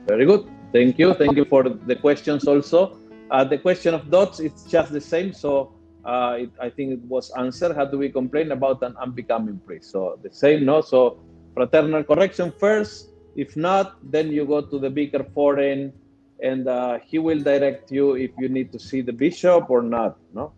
[0.08, 0.44] Very good.
[0.72, 1.14] Thank you.
[1.14, 2.96] Thank you for the questions also.
[3.30, 5.32] Uh, the question of dots, it's just the same.
[5.32, 5.73] So
[6.04, 7.74] uh, it, I think it was answered.
[7.74, 9.90] How do we complain about an unbecoming priest?
[9.90, 10.80] So the same, no?
[10.80, 11.18] So
[11.54, 13.08] fraternal correction first.
[13.36, 15.92] If not, then you go to the vicar foreign
[16.40, 20.18] and uh, he will direct you if you need to see the bishop or not,
[20.32, 20.52] no?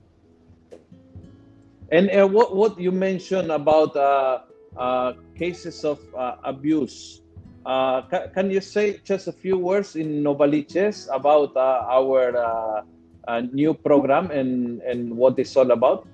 [1.91, 4.41] And uh, what, what you mentioned about uh,
[4.77, 7.23] uh, cases of uh, abuse.
[7.65, 12.85] Ca- can you say just a few words in Novaliches about our
[13.27, 16.07] uh, new program and, and what it's all about?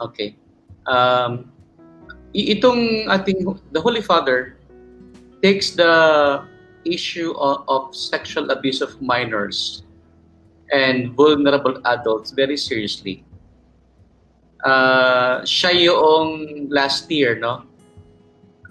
[0.00, 0.36] Okay.
[0.86, 1.52] Um,
[2.34, 4.56] itong ating the Holy Father
[5.42, 6.42] takes the
[6.84, 9.84] issue of, of sexual abuse of minors
[10.72, 13.24] and vulnerable adults very seriously.
[14.64, 17.62] Uh, siya yung last year, no?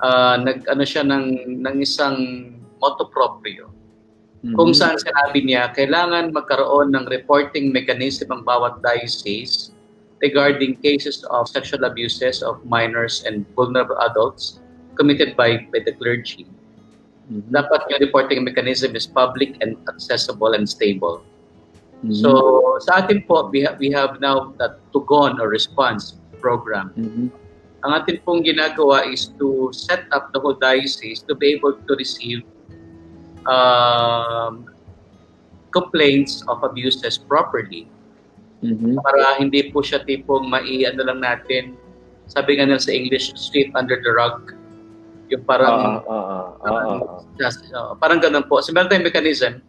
[0.03, 2.17] Uh, nag ano siya ng ng isang
[2.77, 3.73] motto proprio.
[4.45, 4.53] Mm-hmm.
[4.53, 9.73] Kung saan sinabi niya, kailangan magkaroon ng reporting mechanism ang bawat diocese
[10.21, 14.61] regarding cases of sexual abuses of minors and vulnerable adults
[14.97, 16.45] committed by, by the clergy.
[17.33, 17.49] Mm-hmm.
[17.53, 21.25] Dapat yung reporting mechanism is public and accessible and stable.
[22.05, 22.13] Mm-hmm.
[22.21, 26.93] So, sa atin po, we, ha- we have now that Tugon or response program.
[26.93, 27.27] Mm-hmm.
[27.85, 31.93] Ang atin pong ginagawa is to set up the whole diocese to be able to
[31.97, 32.45] receive
[33.47, 34.67] um,
[35.71, 37.87] complaints of abuses properly
[38.65, 38.97] Mm-hmm.
[39.05, 41.77] Para hindi po siya tipong mai-ano lang natin,
[42.25, 44.57] sabi nga nila sa English, sweep under the rug.
[45.29, 48.57] Yung parang, uh, uh, uh, uh, uh, uh, parang ganun po.
[48.73, 49.61] Meron tayong mechanism.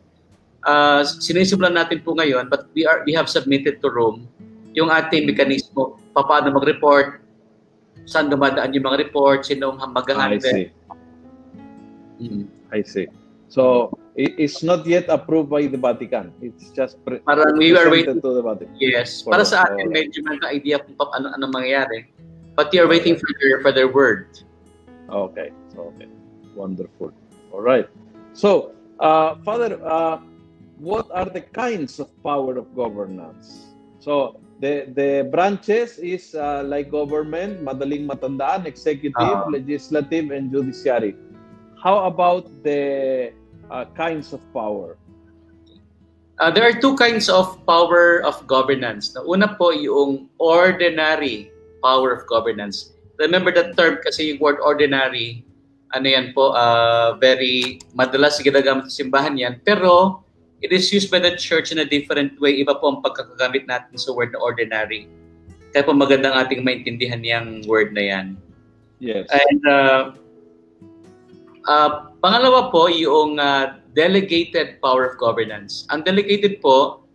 [0.64, 4.26] Uh, sinisimulan natin po ngayon, but we are we have submitted to Rome
[4.74, 7.18] yung ating mekanismo, paano mag-report,
[8.06, 10.38] saan dumadaan yung mga report, sino ang mag-handle.
[10.38, 10.66] I see.
[12.22, 12.44] Mm-hmm.
[12.70, 13.06] I see.
[13.48, 16.32] So, it's not yet approved by the Vatican.
[16.42, 18.76] It's just pre- Parang we are waiting to the Vatican.
[18.76, 19.22] Yes.
[19.22, 22.12] Para sa atin, medyo may idea kung ano, ano mangyayari.
[22.58, 24.26] But we are waiting for their, for their word.
[25.08, 25.54] Okay.
[25.72, 26.10] So, okay.
[26.58, 27.14] Wonderful.
[27.54, 27.88] All right.
[28.34, 30.18] So, uh, Father, uh,
[30.76, 33.72] what are the kinds of power of governance?
[34.02, 39.54] So, the the branches is uh, like government, madaling matandaan, executive, uh-huh.
[39.54, 41.14] legislative, and judiciary.
[41.78, 43.30] How about the
[43.70, 44.96] uh, kinds of power?
[46.38, 49.10] Uh, there are two kinds of power of governance.
[49.14, 51.50] Na una po yung ordinary
[51.82, 52.94] power of governance.
[53.18, 55.42] Remember that term kasi yung word ordinary,
[55.90, 59.58] ano yan po, uh, very madalas ginagamit sa simbahan yan.
[59.66, 60.22] Pero
[60.62, 62.54] it is used by the church in a different way.
[62.62, 65.10] Iba po ang pagkakagamit natin sa word na ordinary.
[65.74, 68.26] Kaya po magandang ating maintindihan yung word na yan.
[69.02, 69.26] Yes.
[69.30, 70.02] And uh,
[71.66, 75.86] uh, Pangalawa po, yung uh, delegated power of governance.
[75.94, 77.06] Ang delegated po,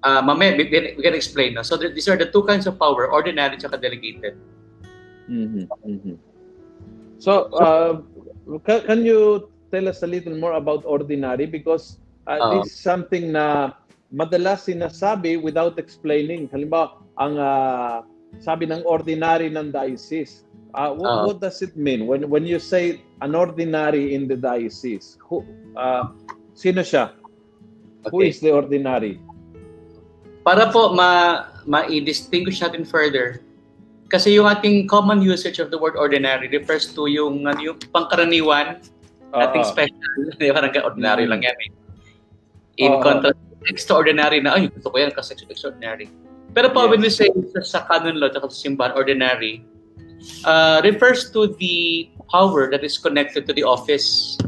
[0.00, 0.64] uh, mamaya, we,
[0.96, 1.54] we can explain.
[1.54, 1.62] No?
[1.62, 4.40] So these are the two kinds of power, ordinary at delegated.
[5.28, 5.66] Mm-hmm.
[5.84, 6.16] Mm-hmm.
[7.18, 8.00] So, uh,
[8.64, 11.46] can, can you tell us a little more about ordinary?
[11.46, 13.74] Because uh, uh, this is something na
[14.14, 16.48] madalas sinasabi without explaining.
[16.48, 17.96] Halimbawa, ang uh,
[18.38, 20.45] sabi ng ordinary ng diocese,
[20.76, 24.36] Uh, what, uh, what does it mean when when you say an ordinary in the
[24.36, 25.16] diocese?
[25.24, 25.40] Who,
[25.72, 26.12] uh,
[26.52, 27.16] sino siya?
[28.04, 28.12] Okay.
[28.12, 29.16] Who is the ordinary?
[30.44, 33.40] Para po ma ma-distinguish natin further,
[34.06, 38.78] kasi yung ating common usage of the word ordinary refers to yung, ano, yung pangkaraniwan,
[39.34, 41.30] uh, ating special, di ba, ordinary mm.
[41.34, 41.70] lang yan eh.
[42.86, 46.06] In uh, contrast, extraordinary na, ay, gusto ko yan kasi extraordinary.
[46.54, 46.90] Pero po, yes.
[46.94, 49.66] when we say sa, sa canon law sa simbahan, ordinary,
[50.44, 54.38] uh, refers to the power that is connected to the office.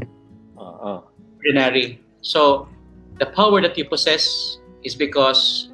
[0.57, 1.01] Uh-huh.
[1.37, 2.01] Ordinary.
[2.21, 2.67] So,
[3.19, 5.71] the power that you possess is because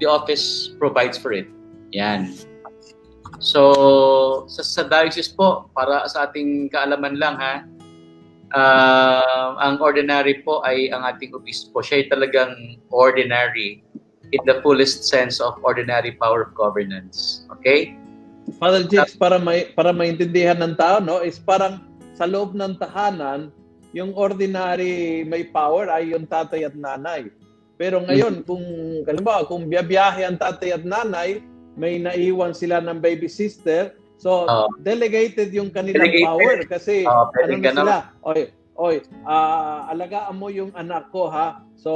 [0.00, 1.48] the office provides for it.
[1.92, 2.36] Yan.
[3.38, 7.54] So, sa, sa diocese po, para sa ating kaalaman lang ha,
[8.56, 11.84] uh, ang ordinary po ay ang ating obispo.
[11.84, 12.52] Siya ay talagang
[12.88, 13.84] ordinary
[14.32, 17.46] in the fullest sense of ordinary power of governance.
[17.60, 17.96] Okay?
[18.56, 21.82] Father Jex, para may para maintindihan ng tao, no, is parang
[22.14, 23.50] sa loob ng tahanan,
[23.92, 27.28] yung ordinary may power ay yung tatay at nanay.
[27.76, 28.48] Pero ngayon, mm-hmm.
[28.48, 28.64] kung
[29.04, 31.44] halimbawa, kung biyabiyahe ang tatay at nanay,
[31.76, 36.24] may naiwan sila ng baby sister, so uh, delegated yung kanilang delegated.
[36.24, 38.48] power kasi uh, ano na sila, oy,
[38.80, 38.96] oy,
[39.28, 41.60] uh, alagaan mo yung anak ko ha.
[41.76, 41.92] So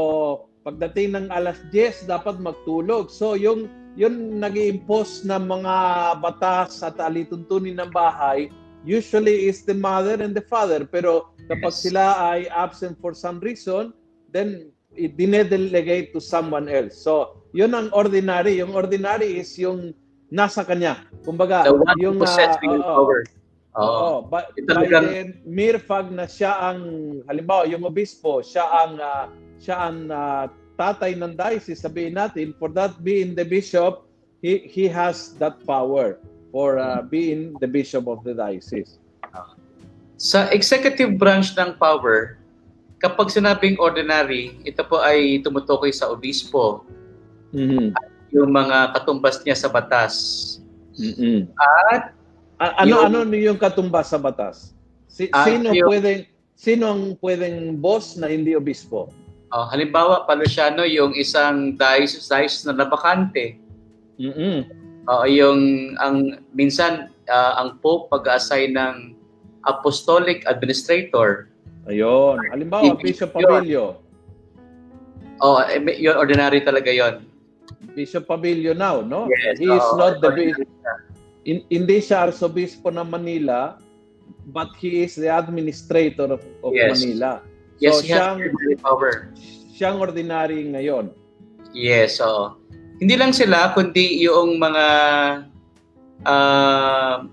[0.69, 3.09] pagdating ng alas 10 dapat magtulog.
[3.09, 5.77] So yung yun nag impose ng mga
[6.23, 8.51] batas at alituntunin ng bahay,
[8.87, 10.87] usually is the mother and the father.
[10.87, 11.83] Pero kapag yes.
[11.83, 13.91] sila ay absent for some reason,
[14.31, 16.99] then dinedelegate to someone else.
[16.99, 18.59] So, yun ang ordinary.
[18.59, 19.95] Yung ordinary is yung
[20.31, 21.07] nasa kanya.
[21.27, 23.27] Kumbaga, the one yung possessing uh, power.
[23.79, 23.87] Oo.
[23.87, 26.81] Oh, but by the mere fact na siya ang
[27.31, 29.31] halimbawa yung obispo, siya ang uh,
[29.63, 34.09] siya ang uh, tatay ng diocese, sabihin natin, for that being the bishop,
[34.41, 36.17] he, he has that power
[36.49, 38.97] for uh, being the bishop of the diocese.
[40.17, 42.41] Sa executive branch ng power,
[42.97, 46.85] kapag sinabing ordinary, ito po ay tumutukoy sa obispo.
[47.53, 47.93] Mm-hmm.
[48.33, 50.15] Yung mga katumbas niya sa batas.
[50.97, 51.53] Mm-hmm.
[51.93, 52.17] At
[52.61, 54.77] A- ano Yung- ano yung katumbas sa batas?
[55.09, 56.29] Si, Ah, sino yung- pwedeng
[56.61, 59.09] sino ang pwedeng boss na hindi obispo?
[59.51, 63.59] Oh, halimbawa, Paluciano, yung isang diocese, diocese na nabakante.
[64.23, 64.63] Mm.
[65.11, 65.61] Oo, yung
[65.99, 68.95] ang minsan ah, ang Pope pag-assign ng
[69.67, 71.51] apostolic administrator.
[71.91, 72.39] Ayun.
[72.55, 72.95] Halimbawa.
[73.01, 73.99] Bishop Pabilio.
[75.41, 77.25] Oh, eh, yun ordinary talaga 'yon.
[77.97, 79.27] Bishop Pabilio now, no?
[79.27, 80.79] Yes, He is oo, not the ordinary bi-
[81.49, 83.81] in, hindi siya arsobispo ng Manila,
[84.53, 87.01] but he is the administrator of, of Yes.
[87.01, 87.41] Manila.
[87.81, 89.13] Yes, So, he has siyang, ordinary power.
[89.73, 91.05] siyang ordinary ngayon.
[91.73, 92.61] Yes, oo.
[93.01, 94.87] Hindi lang sila, kundi yung mga
[96.29, 97.25] ah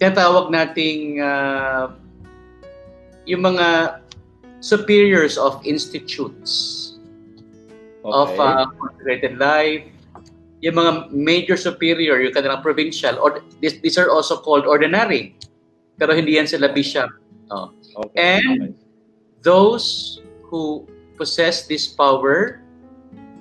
[0.00, 1.92] tinatawag nating ah,
[3.28, 4.00] yung mga
[4.64, 6.96] superiors of institutes
[8.08, 8.40] of Okay.
[8.40, 9.84] uh, consecrated life,
[10.64, 15.36] yung mga major superior, yung kanilang provincial, or these, these are also called ordinary.
[16.00, 17.12] Pero hindi yan sila bishop.
[17.52, 17.68] Oh.
[18.00, 18.40] okay.
[18.40, 18.72] and-
[19.42, 20.18] Those
[20.48, 20.86] who
[21.16, 22.62] possess this power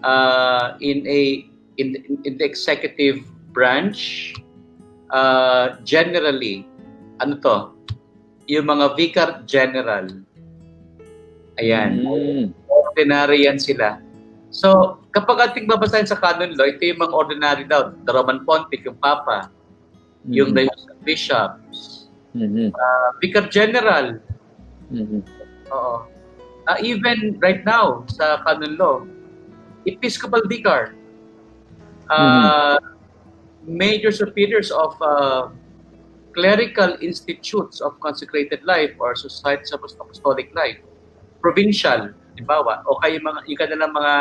[0.03, 1.45] uh, in a
[1.77, 3.21] in, in the executive
[3.53, 4.33] branch,
[5.13, 6.65] uh, generally,
[7.21, 7.57] ano to?
[8.49, 10.09] Yung mga vicar general.
[11.57, 12.53] Ayan Mm.
[12.69, 13.97] ordinary yan sila.
[14.53, 17.93] So, kapag ating babasahin sa canon law, ito yung mga ordinary daw.
[18.05, 19.51] The Roman Pontiff, yung Papa,
[20.29, 20.69] yung Mhm.
[20.69, 22.71] the bishops, Mhm.
[22.73, 24.17] uh, Vicar General,
[24.87, 25.19] Mhm.
[25.71, 26.05] Oo.
[26.67, 28.99] Uh, even right now, sa canon law,
[29.87, 30.91] Episcopal Vicar,
[32.11, 32.75] uh,
[33.63, 35.47] major superiors of uh,
[36.35, 40.77] clerical institutes of consecrated life or societies of apostolic life,
[41.39, 44.13] provincial, halimbawa, o kaya yung mga, yung kanilang mga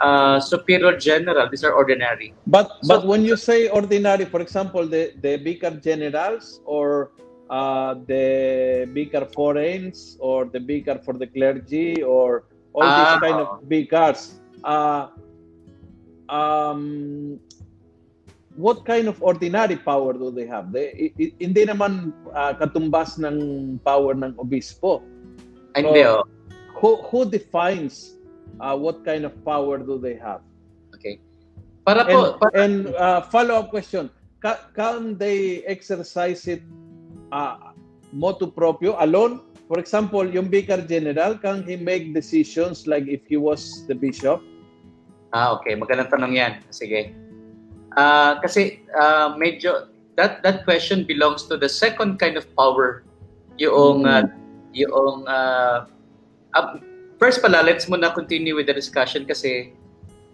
[0.00, 2.32] uh, superior general, these are ordinary.
[2.46, 7.10] But So- but when you say ordinary, for example, the the vicar generals or
[7.54, 8.26] uh, the
[8.90, 13.46] vicar foreigns or the vicar for the clergy or all these Ah, kind oo.
[13.46, 14.20] of vicars,
[14.66, 15.06] uh,
[16.28, 17.38] um,
[18.56, 20.70] what kind of ordinary power do they have?
[20.74, 23.38] They, i- hindi naman uh, katumbas ng
[23.86, 25.02] power ng obispo.
[25.74, 26.22] Hindi, oh.
[26.82, 28.18] Who who defines
[28.58, 30.42] uh, what kind of power do they have?
[30.94, 31.18] Okay.
[31.86, 34.10] Para And, po, para, and uh, follow-up question,
[34.42, 36.62] ca- can they exercise it
[37.32, 37.72] uh,
[38.12, 39.40] motu proprio, alone?
[39.68, 44.44] For example, yung Vicar General, can he make decisions like if he was the bishop?
[45.34, 46.52] ah, okay, magandang tanong yan.
[46.70, 47.10] Sige.
[47.98, 53.02] Ah, kasi ah, medyo, that that question belongs to the second kind of power.
[53.58, 54.30] Yung, ah,
[54.70, 55.90] yung, ah,
[56.54, 56.78] ah,
[57.18, 59.74] first pala, let's muna continue with the discussion kasi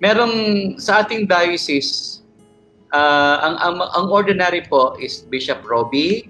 [0.05, 2.20] merong sa ating diocese,
[2.93, 6.28] ah, ang, ang, ang ordinary po is Bishop Roby,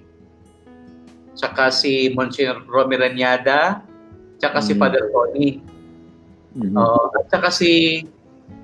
[1.41, 3.81] tsaka si Monsignor Romy Ranyada,
[4.37, 4.79] tsaka si Mhm.
[4.79, 5.65] Father Tony.
[6.51, 7.15] Oo.
[7.15, 8.03] at saka si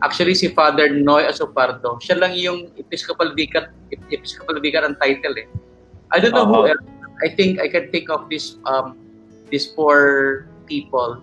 [0.03, 1.97] actually si Father Noy Asopardo.
[2.03, 3.70] Siya lang yung Episcopal Vicar
[4.11, 5.47] Episcopal Vicar ang title eh.
[6.11, 6.74] I don't know who Uh-huh.
[6.74, 6.85] else.
[7.22, 8.99] I think I can think of this um
[9.49, 11.22] these four people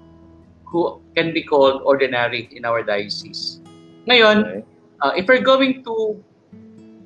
[0.66, 3.60] who can be called ordinary in our diocese.
[4.08, 4.62] Ngayon, Okay.
[5.04, 6.18] uh, if we're going to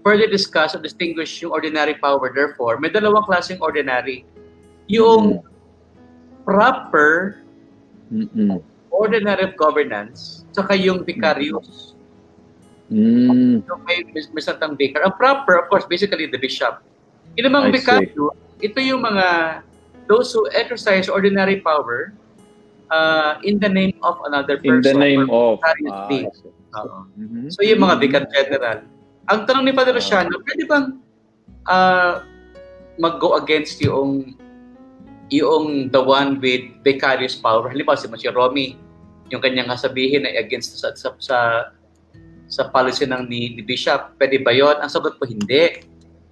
[0.05, 4.23] further discuss or distinguish yung ordinary power, therefore, may dalawang klaseng ordinary.
[4.87, 5.43] Yung
[6.47, 7.43] proper
[8.07, 8.63] Mm-mm.
[8.87, 11.93] ordinary of governance, saka yung vicarious.
[12.87, 13.67] Mm.
[13.67, 15.03] So may, may, satang vicar.
[15.03, 16.79] Ang proper, of course, basically the bishop.
[17.35, 17.83] Yung namang I see.
[17.83, 18.31] vicario,
[18.63, 19.59] ito yung mga,
[20.07, 22.15] those who exercise ordinary power
[22.89, 24.83] uh, in the name of another In person.
[24.87, 25.59] the name of...
[25.63, 26.07] Ah.
[26.83, 26.99] Oo.
[27.19, 27.51] Mhm.
[27.51, 28.87] So yung mga vicar general.
[29.27, 30.87] Ang tanong ni Father Luciano, pwede bang
[31.67, 32.23] uh,
[32.95, 34.35] mag-go against yung
[35.29, 37.67] yung the one with vicarious power.
[37.67, 38.79] Halimbawa si Monsieur Romy,
[39.27, 41.37] yung kanyang sabihin ay against sa sa sa,
[42.47, 44.15] sa policy ng ni, ni Bishop.
[44.15, 44.79] Pwede ba 'yon?
[44.79, 45.83] Ang sagot po hindi.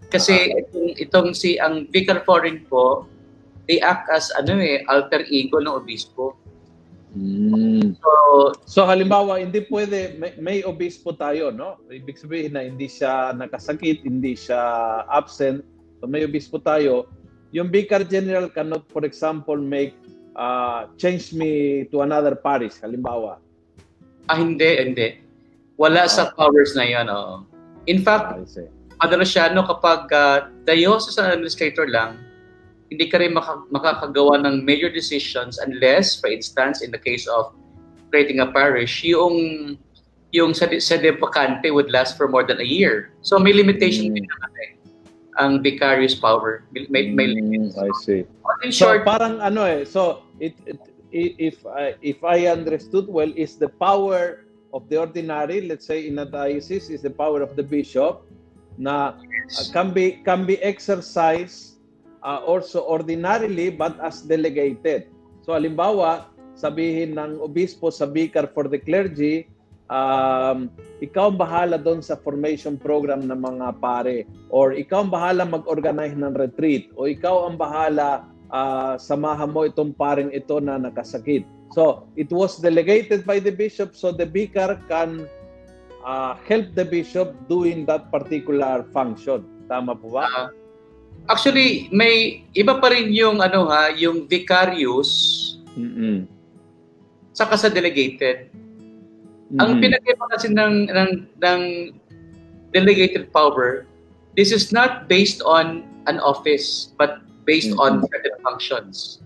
[0.07, 3.03] Kasi itong, itong si ang vicar foreign po,
[3.67, 6.37] they act as ano eh alter ego ng obispo.
[7.15, 7.99] Mm.
[7.99, 8.11] So
[8.67, 11.79] So halimbawa, hindi pwede, may, may obispo tayo, no?
[11.87, 14.59] Ibig sabihin na hindi siya nakasakit, hindi siya
[15.07, 15.63] absent.
[16.01, 17.07] So may obispo tayo.
[17.55, 19.95] Yung Vicar General cannot, for example, make,
[20.35, 23.39] uh, change me to another parish, halimbawa.
[24.27, 25.21] ah hindi, hindi.
[25.79, 27.47] Wala sa powers na 'yon, oo.
[27.85, 28.67] In fact, Ah, see.
[28.99, 32.19] Father Luciano, kapag uh, diocesan administrator lang,
[32.91, 37.53] hindi ka rin maka- makakagawa ng major decisions unless, for instance, in the case of
[38.11, 39.35] creating a parish, yung
[40.33, 43.15] yung sede, sede vacante would last for more than a year.
[43.23, 44.15] So may limitation Mm.
[44.19, 44.69] din naman eh.
[45.39, 46.63] Ang vicarious power.
[46.71, 47.75] May, may limits.
[47.75, 48.21] Mm, I see.
[48.63, 50.79] In So short, parang ano eh, so it, it
[51.11, 56.19] if I, if I understood well is the power of the ordinary, let's say in
[56.19, 58.27] a diocese is the power of the bishop
[58.75, 61.79] na uh, can be can be exercised
[62.23, 65.07] uh, also ordinarily but as delegated.
[65.47, 66.27] So halimbawa,
[66.59, 69.47] sabihin ng obispo sa vicar for the clergy,
[69.89, 70.69] um,
[71.01, 76.15] ikaw ang bahala doon sa formation program ng mga pare or ikaw ang bahala mag-organize
[76.17, 81.45] ng retreat o ikaw ang bahala uh, samahan mo itong paring ito na nakasakit.
[81.73, 85.27] So, it was delegated by the bishop so the vicar can
[86.05, 89.43] uh, help the bishop doing that particular function.
[89.67, 90.23] Tama po ba?
[90.23, 90.47] Ah,
[91.27, 95.11] actually, may iba pa rin yung ano ha, yung vicarious
[95.75, 96.29] Mm-mm.
[97.35, 98.54] saka sa delegated.
[99.61, 99.81] Ang Mm-mm.
[99.81, 101.61] pinag-iba kasi ng, ng, ng
[102.73, 103.85] delegated power,
[104.33, 108.09] this is not based on an office, but based on Mhm.
[108.09, 109.21] certain functions.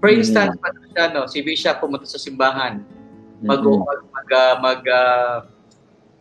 [0.00, 0.16] For Mhm.
[0.24, 2.80] instance, mm si Bishop pumunta sa simbahan,
[3.44, 3.84] mag Mm-mm.
[3.84, 5.36] mag uh, mag uh,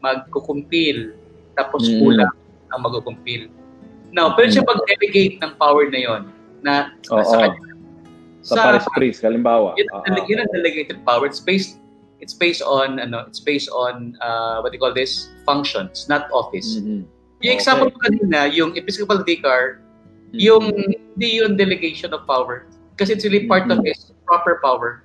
[0.03, 1.15] magkukumpil,
[1.55, 1.99] tapos Mhm.
[1.99, 2.33] kulang
[2.75, 3.47] ang magkukumpil.
[4.11, 6.21] Now, pwede siya mag-delegate ng power na yon
[6.59, 6.73] na
[7.09, 7.23] Oo.
[7.23, 7.71] sa kanya.
[8.43, 9.75] Sa Paris Priest, halimbawa.
[9.79, 10.25] yun, ang ah.
[10.27, 11.27] yun ang delegated power.
[11.27, 11.78] It's based
[12.20, 15.30] it's based on ano, it's based on uh, what you call this?
[15.45, 16.80] Functions, not office.
[16.80, 17.07] Mhm.
[17.41, 19.80] Yung example ko kanina, yung Episcopal Vicar,
[20.32, 20.39] Mhm.
[20.39, 22.67] yung hindi yung delegation of power
[22.99, 23.88] kasi it's really part of Mhm.
[23.88, 25.03] his proper power.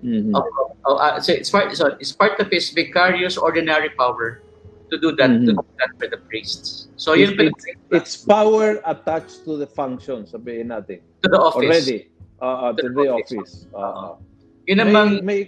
[0.00, 0.30] Mhm.
[0.30, 0.46] Of,
[0.86, 4.46] of, uh, so it's part so it's part of his vicarious ordinary power
[4.88, 5.58] to do that to Mhm.
[5.58, 6.88] do that for the priests.
[6.96, 11.02] So yun It's- It's power attached to the function, sabihin natin.
[11.24, 11.66] to the office.
[11.66, 12.08] Already.
[12.38, 13.34] Uh, uh, to To the the office.
[13.34, 13.54] office.
[13.74, 14.14] Uh,
[14.70, 15.40] Yun may, namang may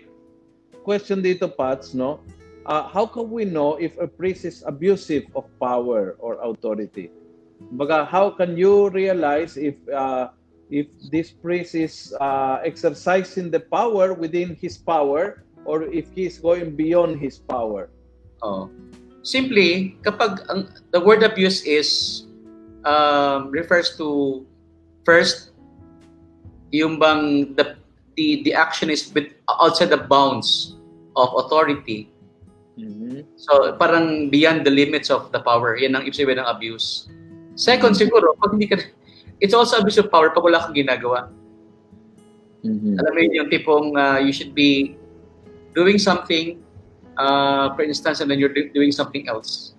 [0.83, 2.20] question dito, Pats, no?
[2.66, 7.11] Uh, how can we know if a priest is abusive of power or authority?
[7.72, 10.33] Baga, how can you realize if uh,
[10.70, 16.39] if this priest is uh, exercising the power within his power or if he is
[16.39, 17.91] going beyond his power?
[18.41, 18.70] Oh.
[19.20, 22.24] Simply, kapag ang, the word abuse is
[22.89, 24.41] um, refers to
[25.05, 25.53] first
[26.72, 27.76] yung bang the
[28.16, 30.76] the, the action is with, outside the bounds
[31.16, 32.11] of authority.
[32.78, 33.26] Mhm.
[33.36, 35.76] So parang beyond the limits of the power.
[35.76, 37.11] Yan ang ibig sabihin ng abuse.
[37.58, 38.80] Second, siguro, pag hindi ka,
[39.42, 41.28] it's also abuse of power pag wala kang ginagawa.
[42.64, 42.96] Mhm.
[42.96, 44.96] Alam mo yun, yung tipong uh, you should be
[45.76, 46.61] doing something,
[47.20, 49.76] uh, for instance, and then you're do- doing something else.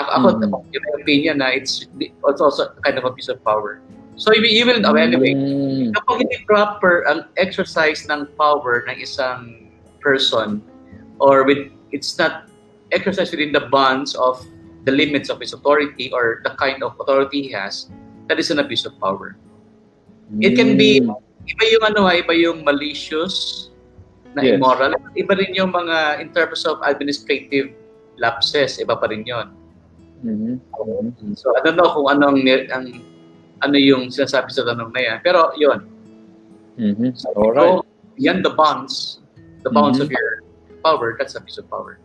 [0.00, 0.72] Ako, ako Mhm.
[0.72, 3.78] in my opinion, na it's, it's also kind of abuse of power.
[4.16, 5.96] So, you, will, oh, anyway, Mm.
[5.96, 9.68] kapag hindi proper ang exercise ng power ng isang
[10.04, 10.60] person,
[11.16, 12.46] or with, it's not
[12.92, 14.44] exercised within the bonds of
[14.84, 17.88] the limits of his authority or the kind of authority he has,
[18.28, 19.36] that is an abuse of power.
[20.40, 21.12] It can be Mm.
[21.48, 23.68] iba yung ano ha, iba yung malicious
[24.32, 24.56] na Yes.
[24.56, 24.96] immoral.
[25.16, 27.72] Iba rin yung mga in terms of administrative
[28.16, 29.52] lapses, iba pa rin yun.
[30.24, 31.36] Mhm.
[31.36, 32.40] So I don't know kung anong
[32.72, 32.86] ang
[33.62, 35.18] ano yung sinasabi sa tanong na yan.
[35.22, 35.86] Pero yun.
[36.76, 37.14] Mhm.
[37.14, 37.86] So, Alright.
[38.18, 39.22] yan the bounds,
[39.62, 40.06] the bounds Mhm.
[40.06, 40.42] of your
[40.82, 42.02] power, that's abuse of power.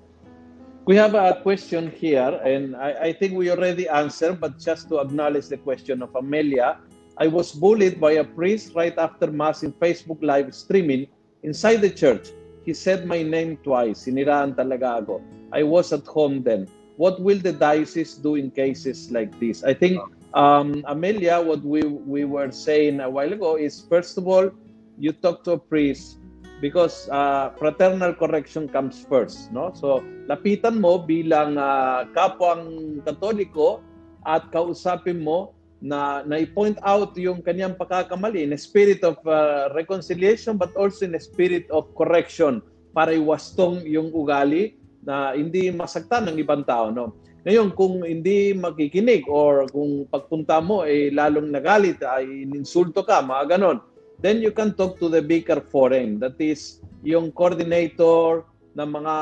[0.88, 5.04] We have a question here, and I, I think we already answered, but just to
[5.04, 6.80] acknowledge the question of Amelia,
[7.20, 11.12] I was bullied by a priest right after Mass in Facebook live streaming
[11.44, 12.32] inside the church.
[12.64, 14.08] He said my name twice.
[14.08, 15.20] Siniraan talaga ako.
[15.52, 16.72] I was at home then.
[16.96, 19.68] What will the diocese do in cases like this?
[19.68, 20.00] I think,
[20.38, 24.54] um, Amelia, what we, we were saying a while ago is, first of all,
[24.98, 26.22] you talk to a priest
[26.62, 29.74] because uh, fraternal correction comes first, no?
[29.74, 33.82] So, lapitan mo bilang uh, kapwang katoliko
[34.26, 40.58] at kausapin mo na na-point out yung kanyang pagkakamali in a spirit of uh, reconciliation
[40.58, 42.66] but also in a spirit of correction
[42.98, 44.74] para iwastong yung ugali
[45.06, 47.14] na hindi masaktan ng ibang tao, no?
[47.48, 53.24] Ngayon, kung hindi makikinig or kung pagpunta mo ay eh, lalong nagalit, ay ininsulto ka,
[53.24, 53.80] mga ganon,
[54.20, 56.20] then you can talk to the vicar foreign.
[56.20, 58.44] That is yung coordinator
[58.76, 59.16] ng mga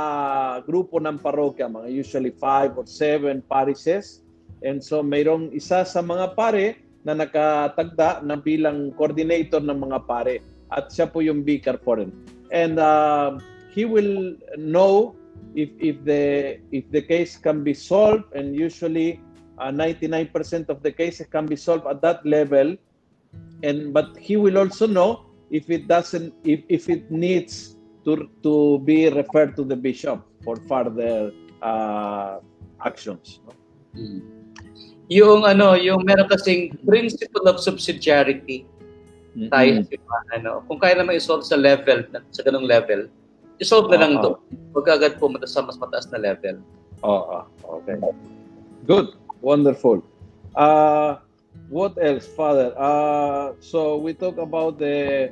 [0.66, 4.26] grupo ng parokya, mga usually five or seven parishes.
[4.66, 10.42] And so mayroong isa sa mga pare na nakatagda na bilang coordinator ng mga pare.
[10.74, 12.10] At siya po yung vicar foreign.
[12.50, 13.38] And uh,
[13.70, 15.14] he will know
[15.54, 19.22] if if the if the case can be solved and usually
[19.60, 22.76] uh, 99% of the cases can be solved at that level
[23.64, 28.80] and but he will also know if it doesn't if, if it needs to to
[28.84, 31.32] be referred to the bishop for further
[31.62, 32.40] uh,
[32.84, 33.54] actions no?
[33.96, 34.36] Mm.
[35.06, 38.66] Yung ano, yung meron kasing principle of subsidiarity
[39.38, 39.54] Mm-mm.
[39.54, 40.40] tayo sa simbahan.
[40.42, 40.66] No?
[40.66, 43.06] Kung kaya naman isolve sa level, sa ganung level,
[43.60, 44.22] isolve na lang Oo.
[44.22, 44.38] doon.
[44.76, 46.60] Huwag agad pumunta sa mas mataas na level.
[47.04, 47.46] Oo,
[47.82, 47.96] okay.
[48.88, 49.16] Good.
[49.46, 50.02] Wonderful.
[50.56, 51.22] Uh,
[51.70, 52.74] what else, Father?
[52.76, 55.30] Uh, so we talk about the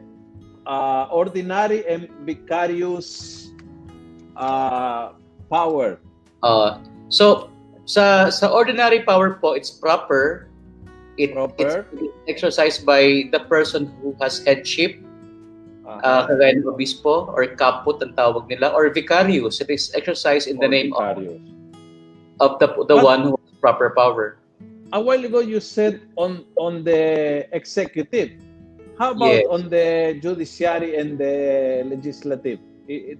[0.67, 3.49] uh, ordinary and vicarious
[4.35, 5.13] uh,
[5.49, 5.99] power.
[6.43, 7.49] Uh, so,
[7.85, 10.47] sa sa ordinary power po, it's proper.
[11.13, 11.85] It, Proper.
[11.93, 14.97] It's exercised by the person who has headship,
[15.85, 19.59] uh, kagaya ng obispo or kaput ang tawag nila, or vicarius.
[19.61, 21.41] It is exercised in the name of, vicarious.
[22.39, 24.37] of the, the But- one who has proper power.
[24.93, 28.37] A while ago, you said on on the executive.
[29.01, 29.49] How about Yes.
[29.49, 32.61] on the judiciary and the legislative?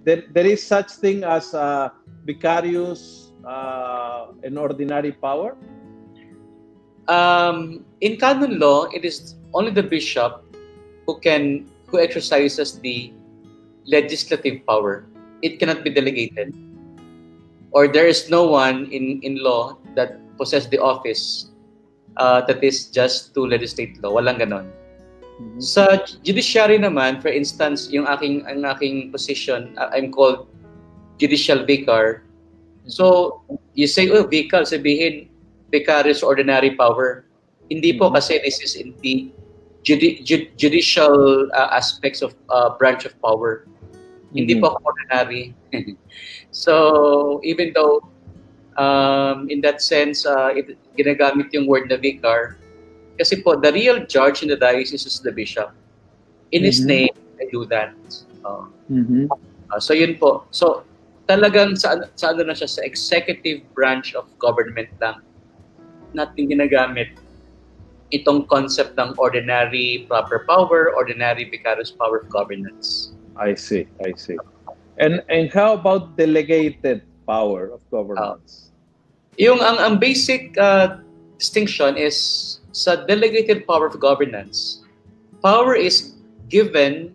[0.05, 1.49] There, there is such thing as
[2.29, 5.57] vicarious uh, and ordinary power.
[7.09, 10.45] Um, in canon law, it is only the bishop
[11.09, 13.13] who can who exercises the
[13.85, 15.05] legislative power.
[15.45, 16.57] It cannot be delegated,
[17.69, 21.53] or there is no one in in law that possess the office
[22.17, 24.17] uh, that is just to legislate law.
[24.17, 24.73] Walang ganon.
[25.61, 30.49] Sa judiciary naman, for instance, yung aking ang aking position, uh, I'm called
[31.21, 32.25] judicial vicar.
[32.89, 33.39] So,
[33.77, 35.29] you say, oh, vicar, sabihin,
[35.71, 37.29] vicarious ordinary power.
[37.71, 38.15] Hindi po Mhm.
[38.17, 39.31] kasi this is in the
[39.83, 43.67] judi- ju- judicial uh, aspects of uh, branch of power.
[44.33, 44.61] Hindi Mhm.
[44.63, 45.53] po ako ordinary.
[46.51, 46.73] so,
[47.43, 48.01] even though
[48.77, 52.57] um, in that sense, uh, it, ginagamit yung word na vicar,
[53.19, 55.69] kasi po, the real judge in the diocese is the bishop.
[56.49, 56.89] In his Mhm.
[56.89, 57.93] name, I do that.
[58.41, 59.29] Uh, Mhm.
[59.29, 60.49] uh, so yun po.
[60.49, 60.81] So
[61.29, 65.21] talagang sa, sa ano na siya, sa executive branch of government lang
[66.13, 67.13] natin ginagamit
[68.13, 73.11] itong concept ng ordinary proper power, ordinary vicarious power of governance.
[73.35, 73.89] I see.
[74.05, 74.37] I see.
[75.01, 78.69] And and how about delegated power of governance?
[79.41, 81.01] Yung ang, ang basic uh,
[81.41, 84.85] distinction is sa delegated power of governance,
[85.41, 86.13] power is
[86.53, 87.09] given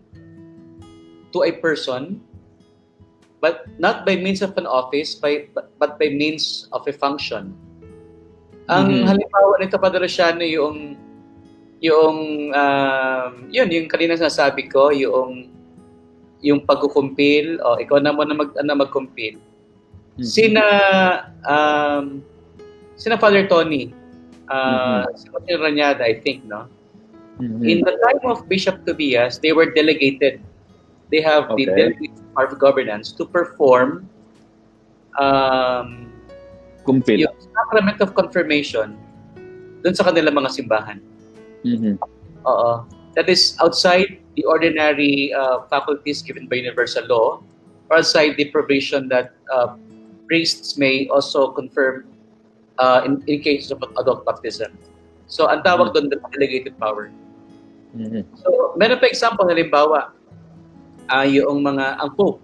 [1.31, 2.19] to a person
[3.39, 7.55] but not by means of an office by but, but by means of a function.
[8.69, 9.05] Ang Mhm.
[9.09, 10.93] halimbawa nito Padre Luciano yung
[11.81, 12.19] yung
[12.53, 15.47] um, yun yung kanina sinasabi ko yung
[16.43, 19.39] yung pagkukumpil o ikaw na muna mag ano magkumpil
[20.19, 20.27] Mhm.
[20.27, 20.65] Sina
[21.47, 22.19] um
[22.99, 23.95] sina Father Tony
[24.51, 26.67] uh si Father Ranyada I think no
[27.39, 27.63] Mhm.
[27.63, 30.43] in the time of Bishop Tobias they were delegated
[31.09, 31.95] they have the Okay.
[31.95, 34.03] delegated part of governance to perform
[35.15, 36.11] um
[36.83, 37.23] Kumpil.
[37.23, 38.95] yung sacrament of confirmation
[39.83, 41.03] dun sa kanilang mga simbahan
[41.67, 41.99] Mhm.
[42.47, 42.71] Oo.
[43.19, 47.43] That is outside the ordinary uh, faculties given by universal law,
[47.91, 49.75] or outside the provision that uh,
[50.31, 52.07] priests may also confirm
[52.79, 54.71] uh, in, in cases of adult baptism.
[55.27, 57.11] So, ang tawag doon, the delegated power.
[57.99, 58.23] Mhm.
[58.39, 60.15] So, meron pa example, halimbawa,
[61.11, 62.39] uh, yung mga, ang Pope,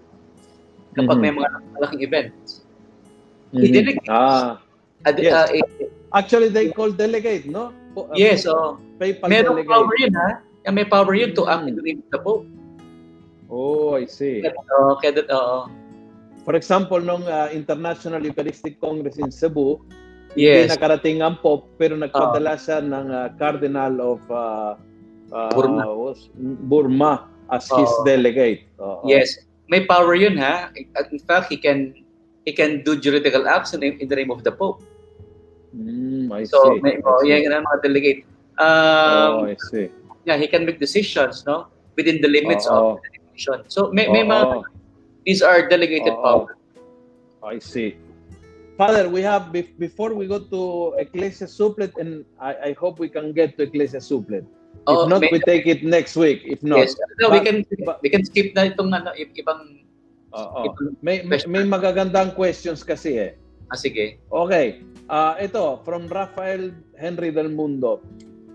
[0.99, 1.23] kapag Mhm.
[1.23, 1.49] may mga
[1.79, 2.67] malaking events,
[3.55, 3.63] Mhm.
[3.63, 4.09] i-delegate.
[4.11, 4.59] Ah,
[5.03, 5.33] ad- Yes.
[5.33, 5.65] uh, eh,
[6.13, 7.75] actually they call delegate, no?
[7.95, 9.71] Uh, yes, oh, papal merong delegate.
[9.71, 10.29] power yun, ha?
[10.71, 11.77] May power yun to Mm.
[12.09, 12.47] the Pope.
[13.45, 14.41] Oh, I see.
[14.41, 15.69] Oo, kaya, oo.
[16.41, 19.81] For example, nung uh, International Eucharistic Congress in Cebu,
[20.35, 20.67] Yes.
[20.67, 24.75] hindi nakarating ang Pope, pero nagpadala siya ng uh, Cardinal of uh,
[25.31, 25.87] uh, Burma.
[25.87, 26.27] was-
[26.67, 28.03] Burma as his Oo.
[28.03, 28.65] delegate.
[28.81, 29.05] Oo.
[29.07, 30.73] Yes, may power yun ha.
[30.75, 31.93] In fact, he can
[32.45, 34.81] he can do juridical acts in, the- in the name of the Pope.
[35.75, 36.79] Mm, I So, see.
[36.81, 37.33] may, I oh, see.
[37.33, 38.19] yan mga delegate.
[38.61, 39.89] oh, Um, I see.
[40.23, 41.67] yeah, he can make decisions, no?
[41.97, 42.95] Within the limits Oo.
[42.95, 43.59] of the delegation.
[43.67, 44.63] So, may, may mga,
[45.25, 46.23] these are delegated Oo.
[46.23, 46.47] power.
[47.43, 47.97] I see.
[48.75, 50.59] Father, we have bef- before we go to
[50.99, 54.43] Ecclesia Supplet, and I, I hope we can get to Ecclesia Supplet.
[54.85, 56.43] If Oo, not, may- we take it next week.
[56.43, 56.95] If not, yes.
[57.19, 59.84] No, we can but- we can skip na itong ano, ibang
[60.35, 60.75] Oo.
[60.99, 63.31] may, may, may magagandang questions kasi eh.
[63.71, 64.19] ah, sige.
[64.27, 64.83] Okay.
[65.07, 68.03] Ah, ito, from Rafael Henry del Mundo.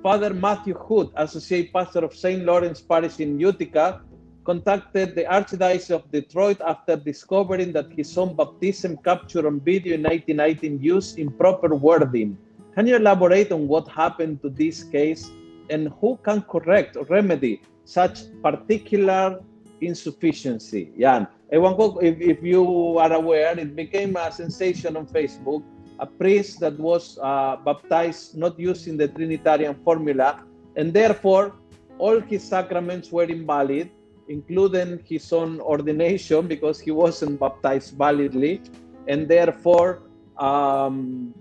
[0.05, 2.45] Father Matthew Hood, Associate Pastor of St.
[2.45, 4.01] Lawrence Parish in Utica,
[4.45, 10.03] contacted the Archdiocese of Detroit after discovering that his own baptism captured on video in
[10.03, 12.37] 1919 used improper wording.
[12.75, 15.31] Can you elaborate on what happened to this case
[15.69, 19.41] and who can correct or remedy such particular
[19.81, 20.93] insufficiency?
[20.97, 21.27] Yan.
[21.53, 25.63] Ewan ko if, if you are aware, it became a sensation on Facebook
[26.01, 30.43] a priest that was uh, baptized not using the Trinitarian formula,
[30.77, 31.55] and therefore
[31.99, 33.91] all his sacraments were invalid,
[34.29, 38.63] including his own ordination because he wasn't baptized validly,
[39.07, 40.09] and therefore
[40.39, 41.35] um,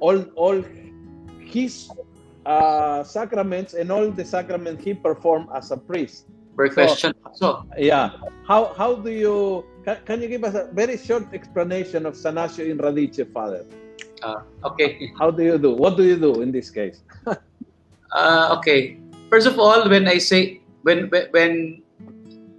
[0.00, 0.58] all all
[1.38, 1.88] his
[2.44, 6.26] uh, sacraments and all the sacraments he performed as a priest.
[6.54, 7.14] Great question.
[7.34, 8.14] So, yeah,
[8.46, 12.70] how how do you can, can you give us a very short explanation of Sanatio
[12.70, 13.66] in Radice, Father?
[14.24, 15.12] uh, okay.
[15.18, 15.76] How do you do?
[15.76, 17.04] What do you do in this case?
[18.14, 18.94] Uh, okay.
[19.26, 21.82] First of all, when I say when when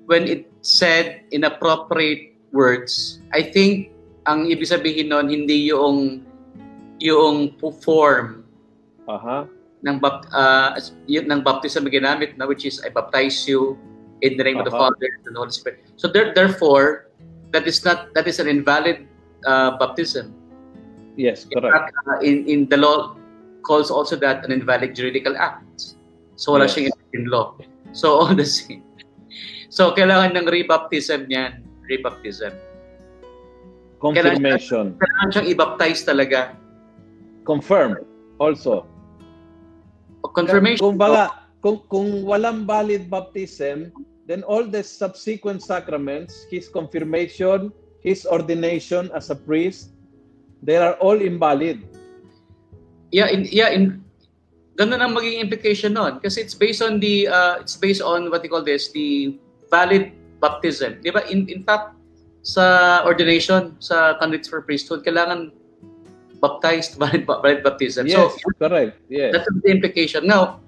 [0.04, 3.96] when it said inappropriate words, I think
[4.28, 6.28] ang ibig sabihin nun hindi yung
[7.00, 8.44] yung form
[9.08, 9.48] Aha.
[9.86, 10.74] Ng uh,
[11.06, 13.78] yun, ng baptism na ginamit na which is I baptize you
[14.26, 14.90] in the name of the Uh-huh.
[14.90, 15.86] Father and the Holy Spirit.
[15.96, 17.14] So there, therefore
[17.54, 19.06] that is not that is an invalid
[19.46, 20.34] uh, baptism.
[21.16, 21.72] Yes, In correct.
[21.72, 23.16] fact, uh, in in the law
[23.64, 25.96] calls also that an invalid juridical act.
[26.36, 26.76] So wala Yes.
[26.76, 27.56] siyang in law.
[27.94, 28.84] So all the same.
[29.70, 32.52] So kailangan ng rebaptism niyan, rebaptism.
[34.02, 35.00] Confirmation.
[35.00, 36.54] Kailangan siyang i-baptize talaga.
[37.48, 37.96] Confirm
[38.42, 38.84] also.
[40.34, 40.82] Confirmation.
[40.82, 43.92] Kung baga, kung, kung walang valid baptism,
[44.26, 47.70] then all the subsequent sacraments, his confirmation,
[48.02, 49.94] his ordination as a priest,
[50.62, 51.82] they are all invalid.
[53.14, 54.06] Yeah, in, yeah, in
[54.76, 58.44] ganun ang magiging implication nun kasi it's based on the uh, it's based on what
[58.44, 59.40] you call this the
[59.72, 60.12] valid
[60.44, 61.00] baptism.
[61.00, 61.24] 'Di ba?
[61.32, 61.96] In in fact
[62.44, 65.56] sa ordination sa candidates for priesthood kailangan
[66.42, 68.08] baptized valid valid baptism.
[68.08, 69.00] Yes, So correct.
[69.10, 69.34] Yes.
[69.34, 70.28] that's the implication.
[70.28, 70.60] Now,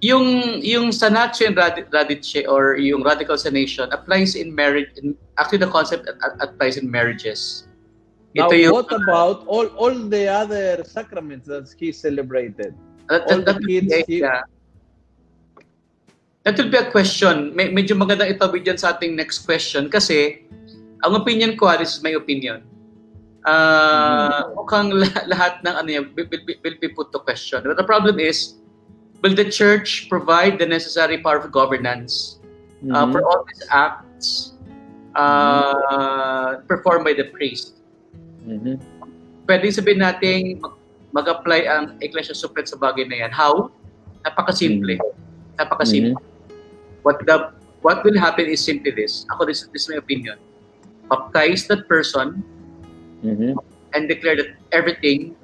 [0.00, 5.60] yung yung sanatio and radi- radice or yung radical sanation applies in marriage in, actually
[5.60, 6.08] the concept
[6.40, 7.68] applies in marriages.
[8.32, 12.72] Now, Ito yung what about all all the other sacraments that he celebrated?
[13.10, 14.46] That, All that, that, kids yeah.
[16.46, 17.50] that will be a question.
[17.58, 20.46] Me- medyo magandang itawid dyan sa ating next question kasi
[21.02, 22.62] ang opinion ko, this is my opinion,
[23.46, 27.62] uh, mukhang la- lahat ng ano yan will, will, will be put to question.
[27.64, 28.60] But the problem is,
[29.22, 32.40] will the church provide the necessary power of governance
[32.90, 33.12] uh, Mhm.
[33.12, 34.56] for all these acts
[35.14, 37.80] uh, performed by the priest?
[38.40, 38.80] Mhm.
[39.44, 40.78] pwede sabihin natin mag-
[41.10, 43.32] mag-apply ang Ecclesia Supreme sa bagay na yan.
[43.34, 43.66] How?
[44.22, 44.94] Napakasimple.
[45.58, 46.14] Napakasimple.
[47.02, 47.50] What the
[47.82, 49.26] what will happen is simply this.
[49.34, 50.38] Ako, this, this is my opinion.
[51.10, 52.46] Baptize that person
[53.22, 53.54] Mhm.
[53.94, 55.36] and declare that everything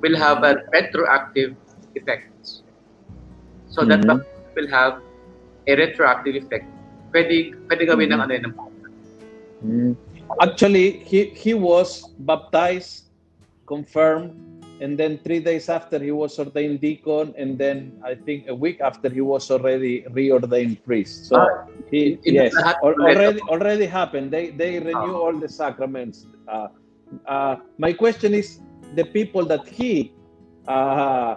[0.00, 1.56] will have a retroactive
[1.94, 2.30] effect.
[3.68, 4.06] So that Mhm.
[4.06, 5.02] baptism will have
[5.66, 6.66] a retroactive effect.
[7.12, 8.24] Pwede, pwede gawin ng Mhm.
[8.24, 8.54] ano yun, ng
[9.62, 9.96] Mhm.
[10.40, 13.10] Actually, he he was baptized,
[13.66, 14.34] confirmed,
[14.80, 18.80] and then three days after he was ordained deacon, and then I think a week
[18.80, 21.26] after he was already reordained priest.
[21.30, 21.48] So Ah,
[21.90, 23.16] he yes, lahat al- ulit.
[23.16, 24.30] already already happened.
[24.30, 25.22] They they renew Ah.
[25.22, 26.26] all the sacraments.
[26.48, 26.68] Uh,
[27.26, 28.60] uh, my question is
[28.94, 30.12] the people that he
[30.68, 31.36] uh,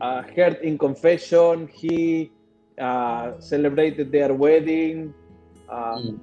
[0.00, 2.30] uh, heard in confession, he
[2.80, 5.14] uh, celebrated their wedding.
[5.68, 6.18] Uh, Mm.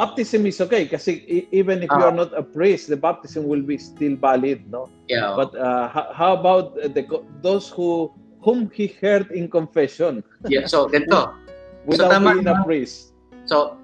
[0.00, 2.08] Baptism is okay kasi e- even if you Ah.
[2.08, 4.88] are not a priest, the baptism will be still valid, no?
[5.12, 5.36] Yeah.
[5.36, 7.04] But uh, how, how about the
[7.44, 8.08] those who
[8.40, 10.64] whom he heard in confession yeah.
[10.64, 11.36] So, ganito.
[11.84, 13.12] without tama being a priest?
[13.44, 13.76] So,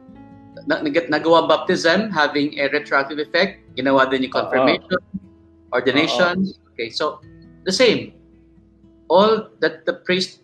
[0.65, 3.60] na, nag- nagawa baptism having a retroactive effect.
[3.77, 4.99] Ginawa din yung confirmation,
[5.73, 6.47] ordination.
[6.75, 7.21] Okay, so
[7.65, 8.15] the same.
[9.09, 10.43] All that the priest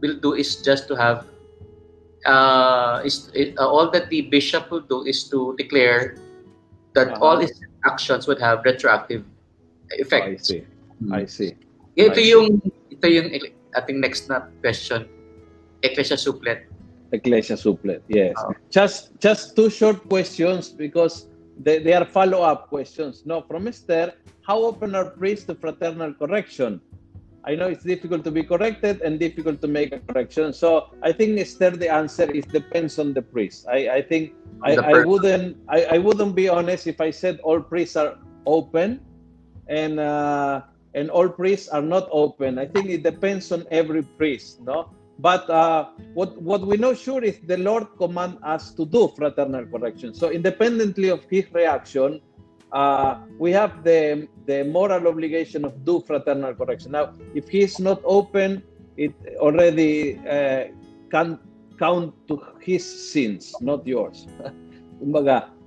[0.00, 1.26] will do is just to have
[2.26, 6.18] uh, is uh, all that the bishop will do is to declare
[6.94, 7.22] that Uh-huh.
[7.24, 7.54] all his
[7.86, 9.22] actions would have retroactive
[9.92, 10.46] I effect.
[10.46, 10.66] see.
[11.14, 11.54] I see.
[11.94, 12.30] Ito I see.
[12.34, 12.46] yung
[12.90, 13.28] ito yung
[13.78, 15.06] ating next na question.
[15.86, 16.66] Ecclesia supplet.
[17.14, 18.02] Ecclesia supplet.
[18.10, 18.34] Yes.
[18.34, 18.50] Ah.
[18.68, 21.27] Just just two short questions because
[21.58, 23.22] they, they are follow-up questions.
[23.26, 24.14] No, from Esther,
[24.46, 26.80] how open are priests to fraternal correction?
[27.44, 30.52] I know it's difficult to be corrected and difficult to make a correction.
[30.52, 33.66] So I think Esther, the answer is depends on the priest.
[33.70, 37.60] I, I think I, I wouldn't I, I wouldn't be honest if I said all
[37.60, 39.00] priests are open
[39.68, 40.62] and uh,
[40.94, 42.58] and all priests are not open.
[42.58, 44.90] I think it depends on every priest, no.
[45.18, 49.66] But uh, what what we know sure is the Lord command us to do fraternal
[49.66, 50.14] correction.
[50.14, 52.20] So independently of his reaction,
[52.72, 56.92] uh, we have the the moral obligation of do fraternal correction.
[56.92, 58.62] Now, if he is not open,
[58.96, 60.70] it already uh,
[61.10, 61.38] can
[61.78, 64.26] count to his sins, not yours.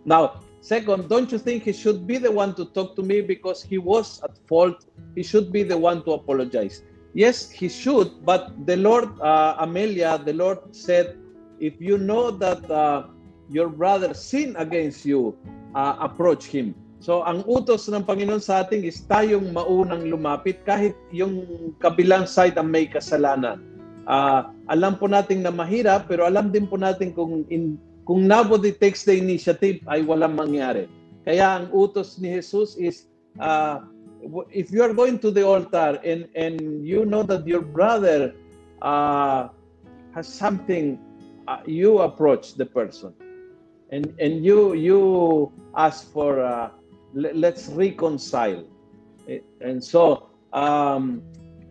[0.04, 3.64] Now Second, don't you think he should be the one to talk to me because
[3.64, 4.86] he was at fault?
[5.16, 6.84] He should be the one to apologize.
[7.12, 11.20] Yes, he should, but the Lord, uh, Amelia, the Lord said,
[11.60, 13.12] if you know that uh,
[13.52, 15.36] your brother sinned against you,
[15.76, 16.76] uh, approach him.
[17.02, 22.56] So ang utos ng Panginoon sa atin is tayong maunang lumapit kahit yung kabilang side
[22.62, 23.58] ang may kasalanan.
[24.06, 28.70] Uh, alam po natin na mahirap pero alam din po natin kung in, kung nobody
[28.70, 30.86] takes the initiative ay walang mangyari.
[31.26, 33.10] Kaya ang utos ni Jesus is
[33.42, 33.82] uh,
[34.52, 38.34] if you are going to the altar and and you know that your brother
[38.82, 39.50] uh,
[40.14, 41.00] has something
[41.48, 43.14] uh, you approach the person
[43.92, 46.70] and and you you ask for uh,
[47.14, 48.64] let's reconcile.
[49.62, 51.22] And so, um,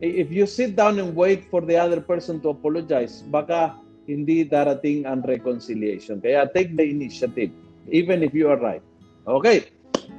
[0.01, 3.77] if you sit down and wait for the other person to apologize, baka
[4.07, 6.21] hindi darating ang reconciliation.
[6.21, 7.51] Kaya take the initiative,
[7.91, 8.83] even if you are right.
[9.27, 9.69] Okay.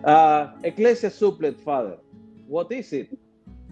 [0.06, 1.98] Uh, Ecclesia Supplet, Father.
[2.52, 3.08] What is it?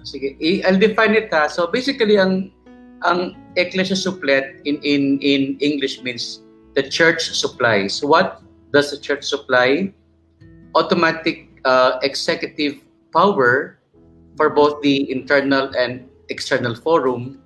[0.07, 1.51] Sige, I'll define it ha.
[1.51, 2.55] So basically, ang
[3.03, 6.39] ang Ecclesia Supplet in, in, in English means
[6.80, 7.99] the church supplies.
[7.99, 8.39] What
[8.71, 9.91] does the church supply?
[10.75, 12.77] automatic uh, executive
[13.13, 13.80] power
[14.38, 17.41] for both the internal and external forum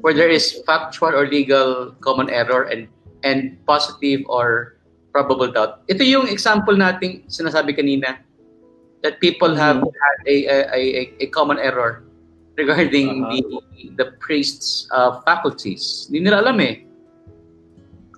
[0.00, 2.88] where there is factual or legal common error and
[3.24, 4.78] and positive or
[5.12, 5.82] probable doubt.
[5.90, 8.22] Ito yung example nating sinasabi kanina
[9.02, 9.96] that people have mm-hmm.
[9.96, 12.04] had a, a, a, a common error
[12.56, 13.32] regarding uh-huh.
[13.32, 16.08] the the priest's uh, faculties.
[16.08, 16.84] Hindi nila alam eh.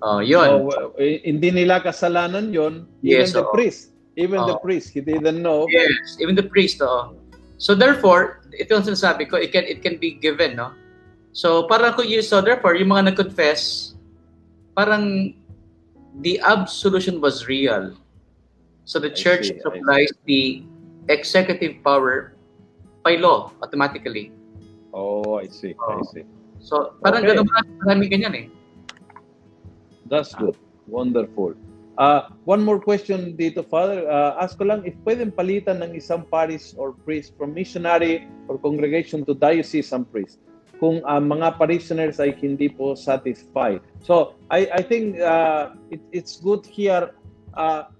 [0.03, 0.67] Oh, yun.
[0.67, 3.55] So, uh, hindi nila kasalanan yon even yes, the oh.
[3.55, 3.95] priest.
[4.19, 4.47] Even oh.
[4.51, 5.65] the priest, he didn't know.
[5.71, 7.17] Yes, even the priest, oh.
[7.63, 10.75] So therefore, ito ang sinasabi ko, it can it can be given, no?
[11.31, 13.95] So para ko so therefore, yung mga nag-confess,
[14.75, 15.33] parang
[16.21, 17.95] the absolution was real.
[18.85, 20.67] So the church see, supplies the
[21.09, 22.35] executive power
[23.03, 24.31] by law automatically.
[24.95, 25.75] Oh, I see.
[25.79, 25.99] Oh.
[25.99, 26.25] I see.
[26.63, 27.35] So parang okay.
[27.35, 27.49] ganun
[27.83, 28.47] marami ganyan eh.
[30.07, 30.55] That's good.
[30.87, 31.57] Wonderful.
[31.99, 34.09] Uh, one more question dito, Father.
[34.09, 38.57] Uh, ask ko lang if pwedeng palitan ng isang parish or priest from missionary or
[38.57, 40.41] congregation to diocesan priest
[40.81, 43.79] kung uh, mga parishioners ay hindi po satisfied.
[44.03, 47.15] So, I, I think uh, it, it's good here.
[47.55, 47.93] Uh,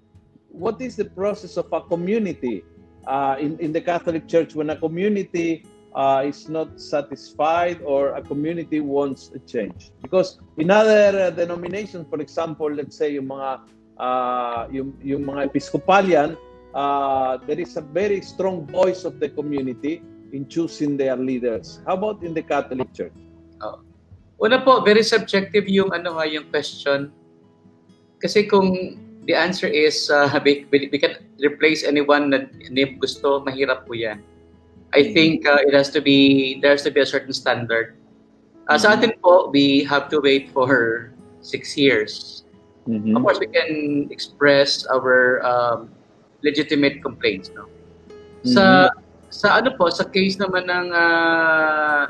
[0.51, 2.65] what is the process of a community
[3.05, 8.21] uh, in, in the Catholic Church when a community uh, is not satisfied or a
[8.21, 9.91] community wants a change?
[10.01, 13.59] Because in other uh, denominations, for example, let's say yung mga
[13.97, 16.37] uh, yung, yung mga Episcopalian,
[16.73, 20.01] uh, there is a very strong voice of the community
[20.33, 21.79] in choosing their leaders.
[21.85, 23.13] How about in the Catholic Church?
[23.61, 23.79] Oh.
[24.41, 27.13] Una po, very subjective yung ano nga yung question.
[28.19, 28.97] Kasi kung
[29.27, 34.21] the answer is uh, we, we can replace anyone na name gusto, mahirap po yan.
[34.93, 35.13] I mm-hmm.
[35.13, 37.97] think uh, it has to be, there has to be a certain standard.
[38.69, 38.99] Uh, Sa mm-hmm.
[38.99, 41.11] atin po, we have to wait for
[41.41, 42.43] six years
[42.87, 43.15] Mm-hmm.
[43.15, 45.89] Of course, we can express our um,
[46.43, 47.51] legitimate complaints.
[47.55, 47.67] No?
[48.43, 48.51] Mm-hmm.
[48.51, 48.91] Sa
[49.31, 52.03] sa ano po, sa case naman ng uh,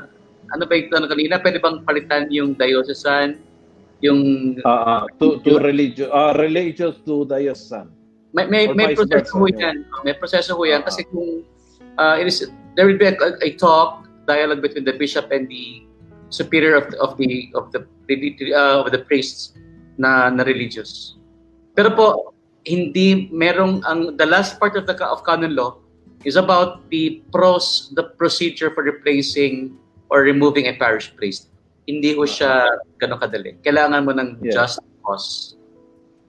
[0.50, 3.38] ano ba ito ano kanina, pwede bang palitan yung diocesan,
[4.04, 7.88] yung uh, uh, to to religious uh, religious to diocesan.
[8.36, 9.88] May may, may proseso ho yan.
[10.04, 11.40] May proseso ho yan kasi kung
[11.96, 12.44] uh, it is
[12.76, 15.88] there will be a, a talk dialogue between the bishop and the
[16.28, 19.56] superior of the of the of the, uh, of the priests
[19.96, 21.16] na, na religious.
[21.72, 22.06] Pero po,
[22.66, 25.80] hindi merong ang the last part of the of canon law
[26.28, 29.78] is about the pros the procedure for replacing
[30.10, 31.53] or removing a parish priest.
[31.84, 33.60] Hindi ho siya ganun kadali.
[33.60, 34.54] Kailangan mo ng yes.
[34.56, 35.56] just cause.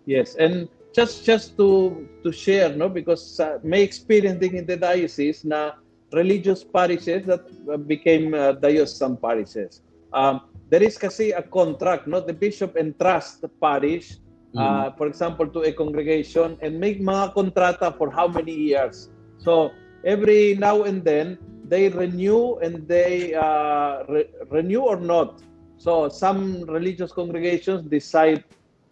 [0.06, 4.78] Yes, and just just to to share no because uh, may experience din in the
[4.78, 5.80] diocese na
[6.16, 7.44] religious parishes that
[7.88, 9.82] became uh, diocesan parishes.
[10.16, 12.24] Um, there is kasi a contract, no?
[12.24, 14.18] The bishop entrusts the parish,
[14.56, 14.60] mm.
[14.60, 19.10] uh, for example, to a congregation and make mga kontrata for how many years.
[19.38, 19.72] So,
[20.06, 21.38] every now and then,
[21.70, 25.42] they renew and they uh, re- renew or not.
[25.78, 28.44] So, some religious congregations decide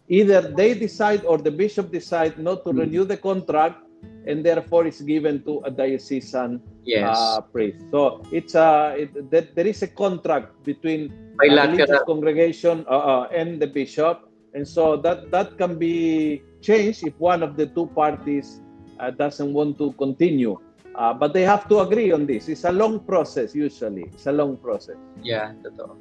[0.08, 2.80] either they decide or the bishop decide not to mm.
[2.80, 3.84] renew the contract
[4.26, 7.16] and therefore it's given to a diocesan yes.
[7.16, 7.84] uh, priest.
[7.90, 11.08] So it's a it, that there is a contract between
[11.38, 17.06] the religious congregation uh, uh, and the bishop, and so that that can be changed
[17.06, 18.60] if one of the two parties
[19.00, 20.58] uh, doesn't want to continue.
[20.94, 22.48] Uh, but they have to agree on this.
[22.48, 24.06] It's a long process usually.
[24.14, 24.96] It's a long process.
[25.22, 25.98] Yeah, totoo.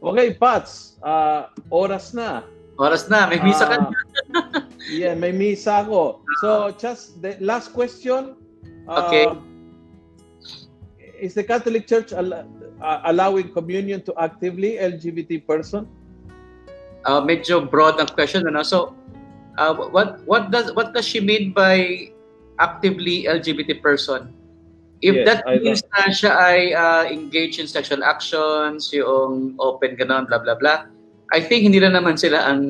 [0.00, 2.46] Okay, Pats, uh, oras na.
[2.78, 3.86] Oras na, may misa ka na.
[3.90, 6.22] Ah, yeah, may misa ako.
[6.40, 8.38] So, just the last question.
[8.88, 9.26] Uh, Okay.
[11.20, 15.84] Is the Catholic Church al- uh, allowing communion to actively LGBT person?
[17.04, 18.64] Uh, medyo broad ang question ano.
[18.64, 18.96] So,
[19.60, 22.08] uh, what what does what does she mean by
[22.60, 24.36] actively LGBT person?
[25.00, 29.96] If Yes, that I means na siya ay uh, engaged in sexual actions, yung open
[29.96, 30.84] ganon, blah blah blah.
[31.32, 32.60] I think hindi na naman sila ang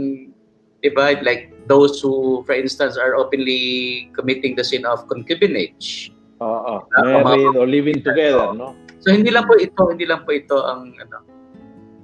[0.82, 6.10] diba, like those who, for instance, are openly committing the sin of concubinage.
[6.40, 8.72] Uh, uh, Ah, married or living together, no?
[9.00, 11.24] So hindi lang po ito, hindi lang po ito ang ano.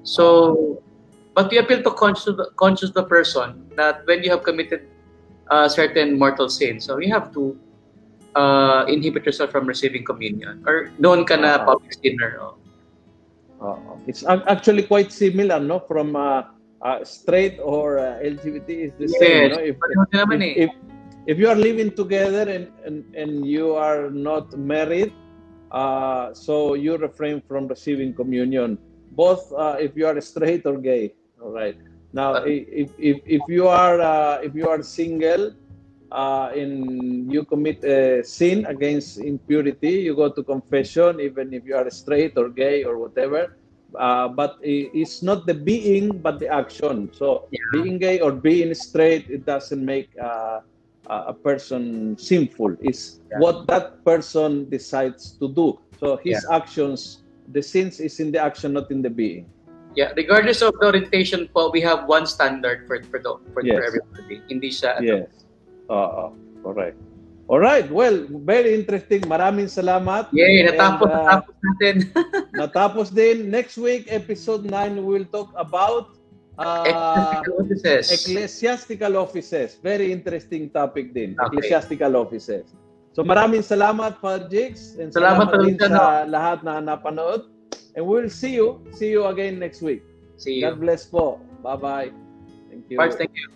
[0.04, 0.24] So
[1.36, 4.88] but we appeal to conscious conscious the person that when you have committed
[5.48, 7.56] uh, certain mortal sin, so you have to
[8.36, 11.64] uh, inhibit yourself from receiving communion or known ka na Ah.
[11.64, 12.36] public sinner.
[12.44, 12.54] Oh.
[13.56, 15.80] Uh, it's actually quite similar, no?
[15.80, 16.52] From uh,
[16.84, 19.56] uh, straight or uh, LGBT is the same, Yes.
[19.56, 19.58] no?
[19.64, 19.76] If,
[20.12, 20.68] naman eh.
[20.68, 20.70] if, if,
[21.26, 25.10] if you are living together and, and, and you are not married,
[25.72, 28.76] uh, so you refrain from receiving communion,
[29.16, 31.16] both uh, if you are straight or gay.
[31.40, 31.76] All right.
[32.12, 35.52] Now, Uh, if, if, if you are uh, if you are single,
[36.12, 41.74] uh, and you commit a sin against impurity, you go to confession, even if you
[41.76, 43.56] are straight or gay or whatever.
[43.94, 47.10] Uh, but it's not the being, but the action.
[47.14, 47.62] So Yeah.
[47.70, 50.60] being gay or being straight, it doesn't make uh,
[51.06, 52.74] a a person sinful.
[52.82, 53.38] It's Yeah.
[53.38, 55.78] what that person decides to do.
[56.02, 59.46] So his actions, the sins is in the action, not in the being.
[59.94, 63.82] Yeah, regardless of the orientation po, we have one standard for for the, for, for
[63.86, 64.42] everybody.
[64.50, 65.45] Hindi siya Yes.
[65.90, 66.98] Oo, correct.
[67.46, 67.86] All right.
[67.86, 69.22] Well, very interesting.
[69.30, 70.34] Maraming salamat.
[70.34, 71.94] Yay, natapos, And, uh, natapos natin.
[72.60, 73.36] Natapos din.
[73.54, 76.18] Next week, episode 9, we will talk about
[76.58, 78.04] uh, Ecclesiastical offices.
[78.10, 79.68] ecclesiastical offices.
[79.78, 81.38] Very interesting topic din.
[81.38, 81.62] Okay.
[81.62, 82.74] Ecclesiastical offices.
[83.14, 84.98] So maraming salamat, Father Jigs.
[84.98, 87.46] And Salamat salamat, din sa lahat na napanood.
[87.94, 88.82] And we'll see you.
[88.90, 90.02] See you again next week.
[90.36, 90.66] See you.
[90.66, 91.38] God bless po.
[91.62, 92.10] Bye-bye.
[92.68, 92.98] Thank you.
[92.98, 93.46] Parts, thank you.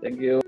[0.00, 0.47] Thank you.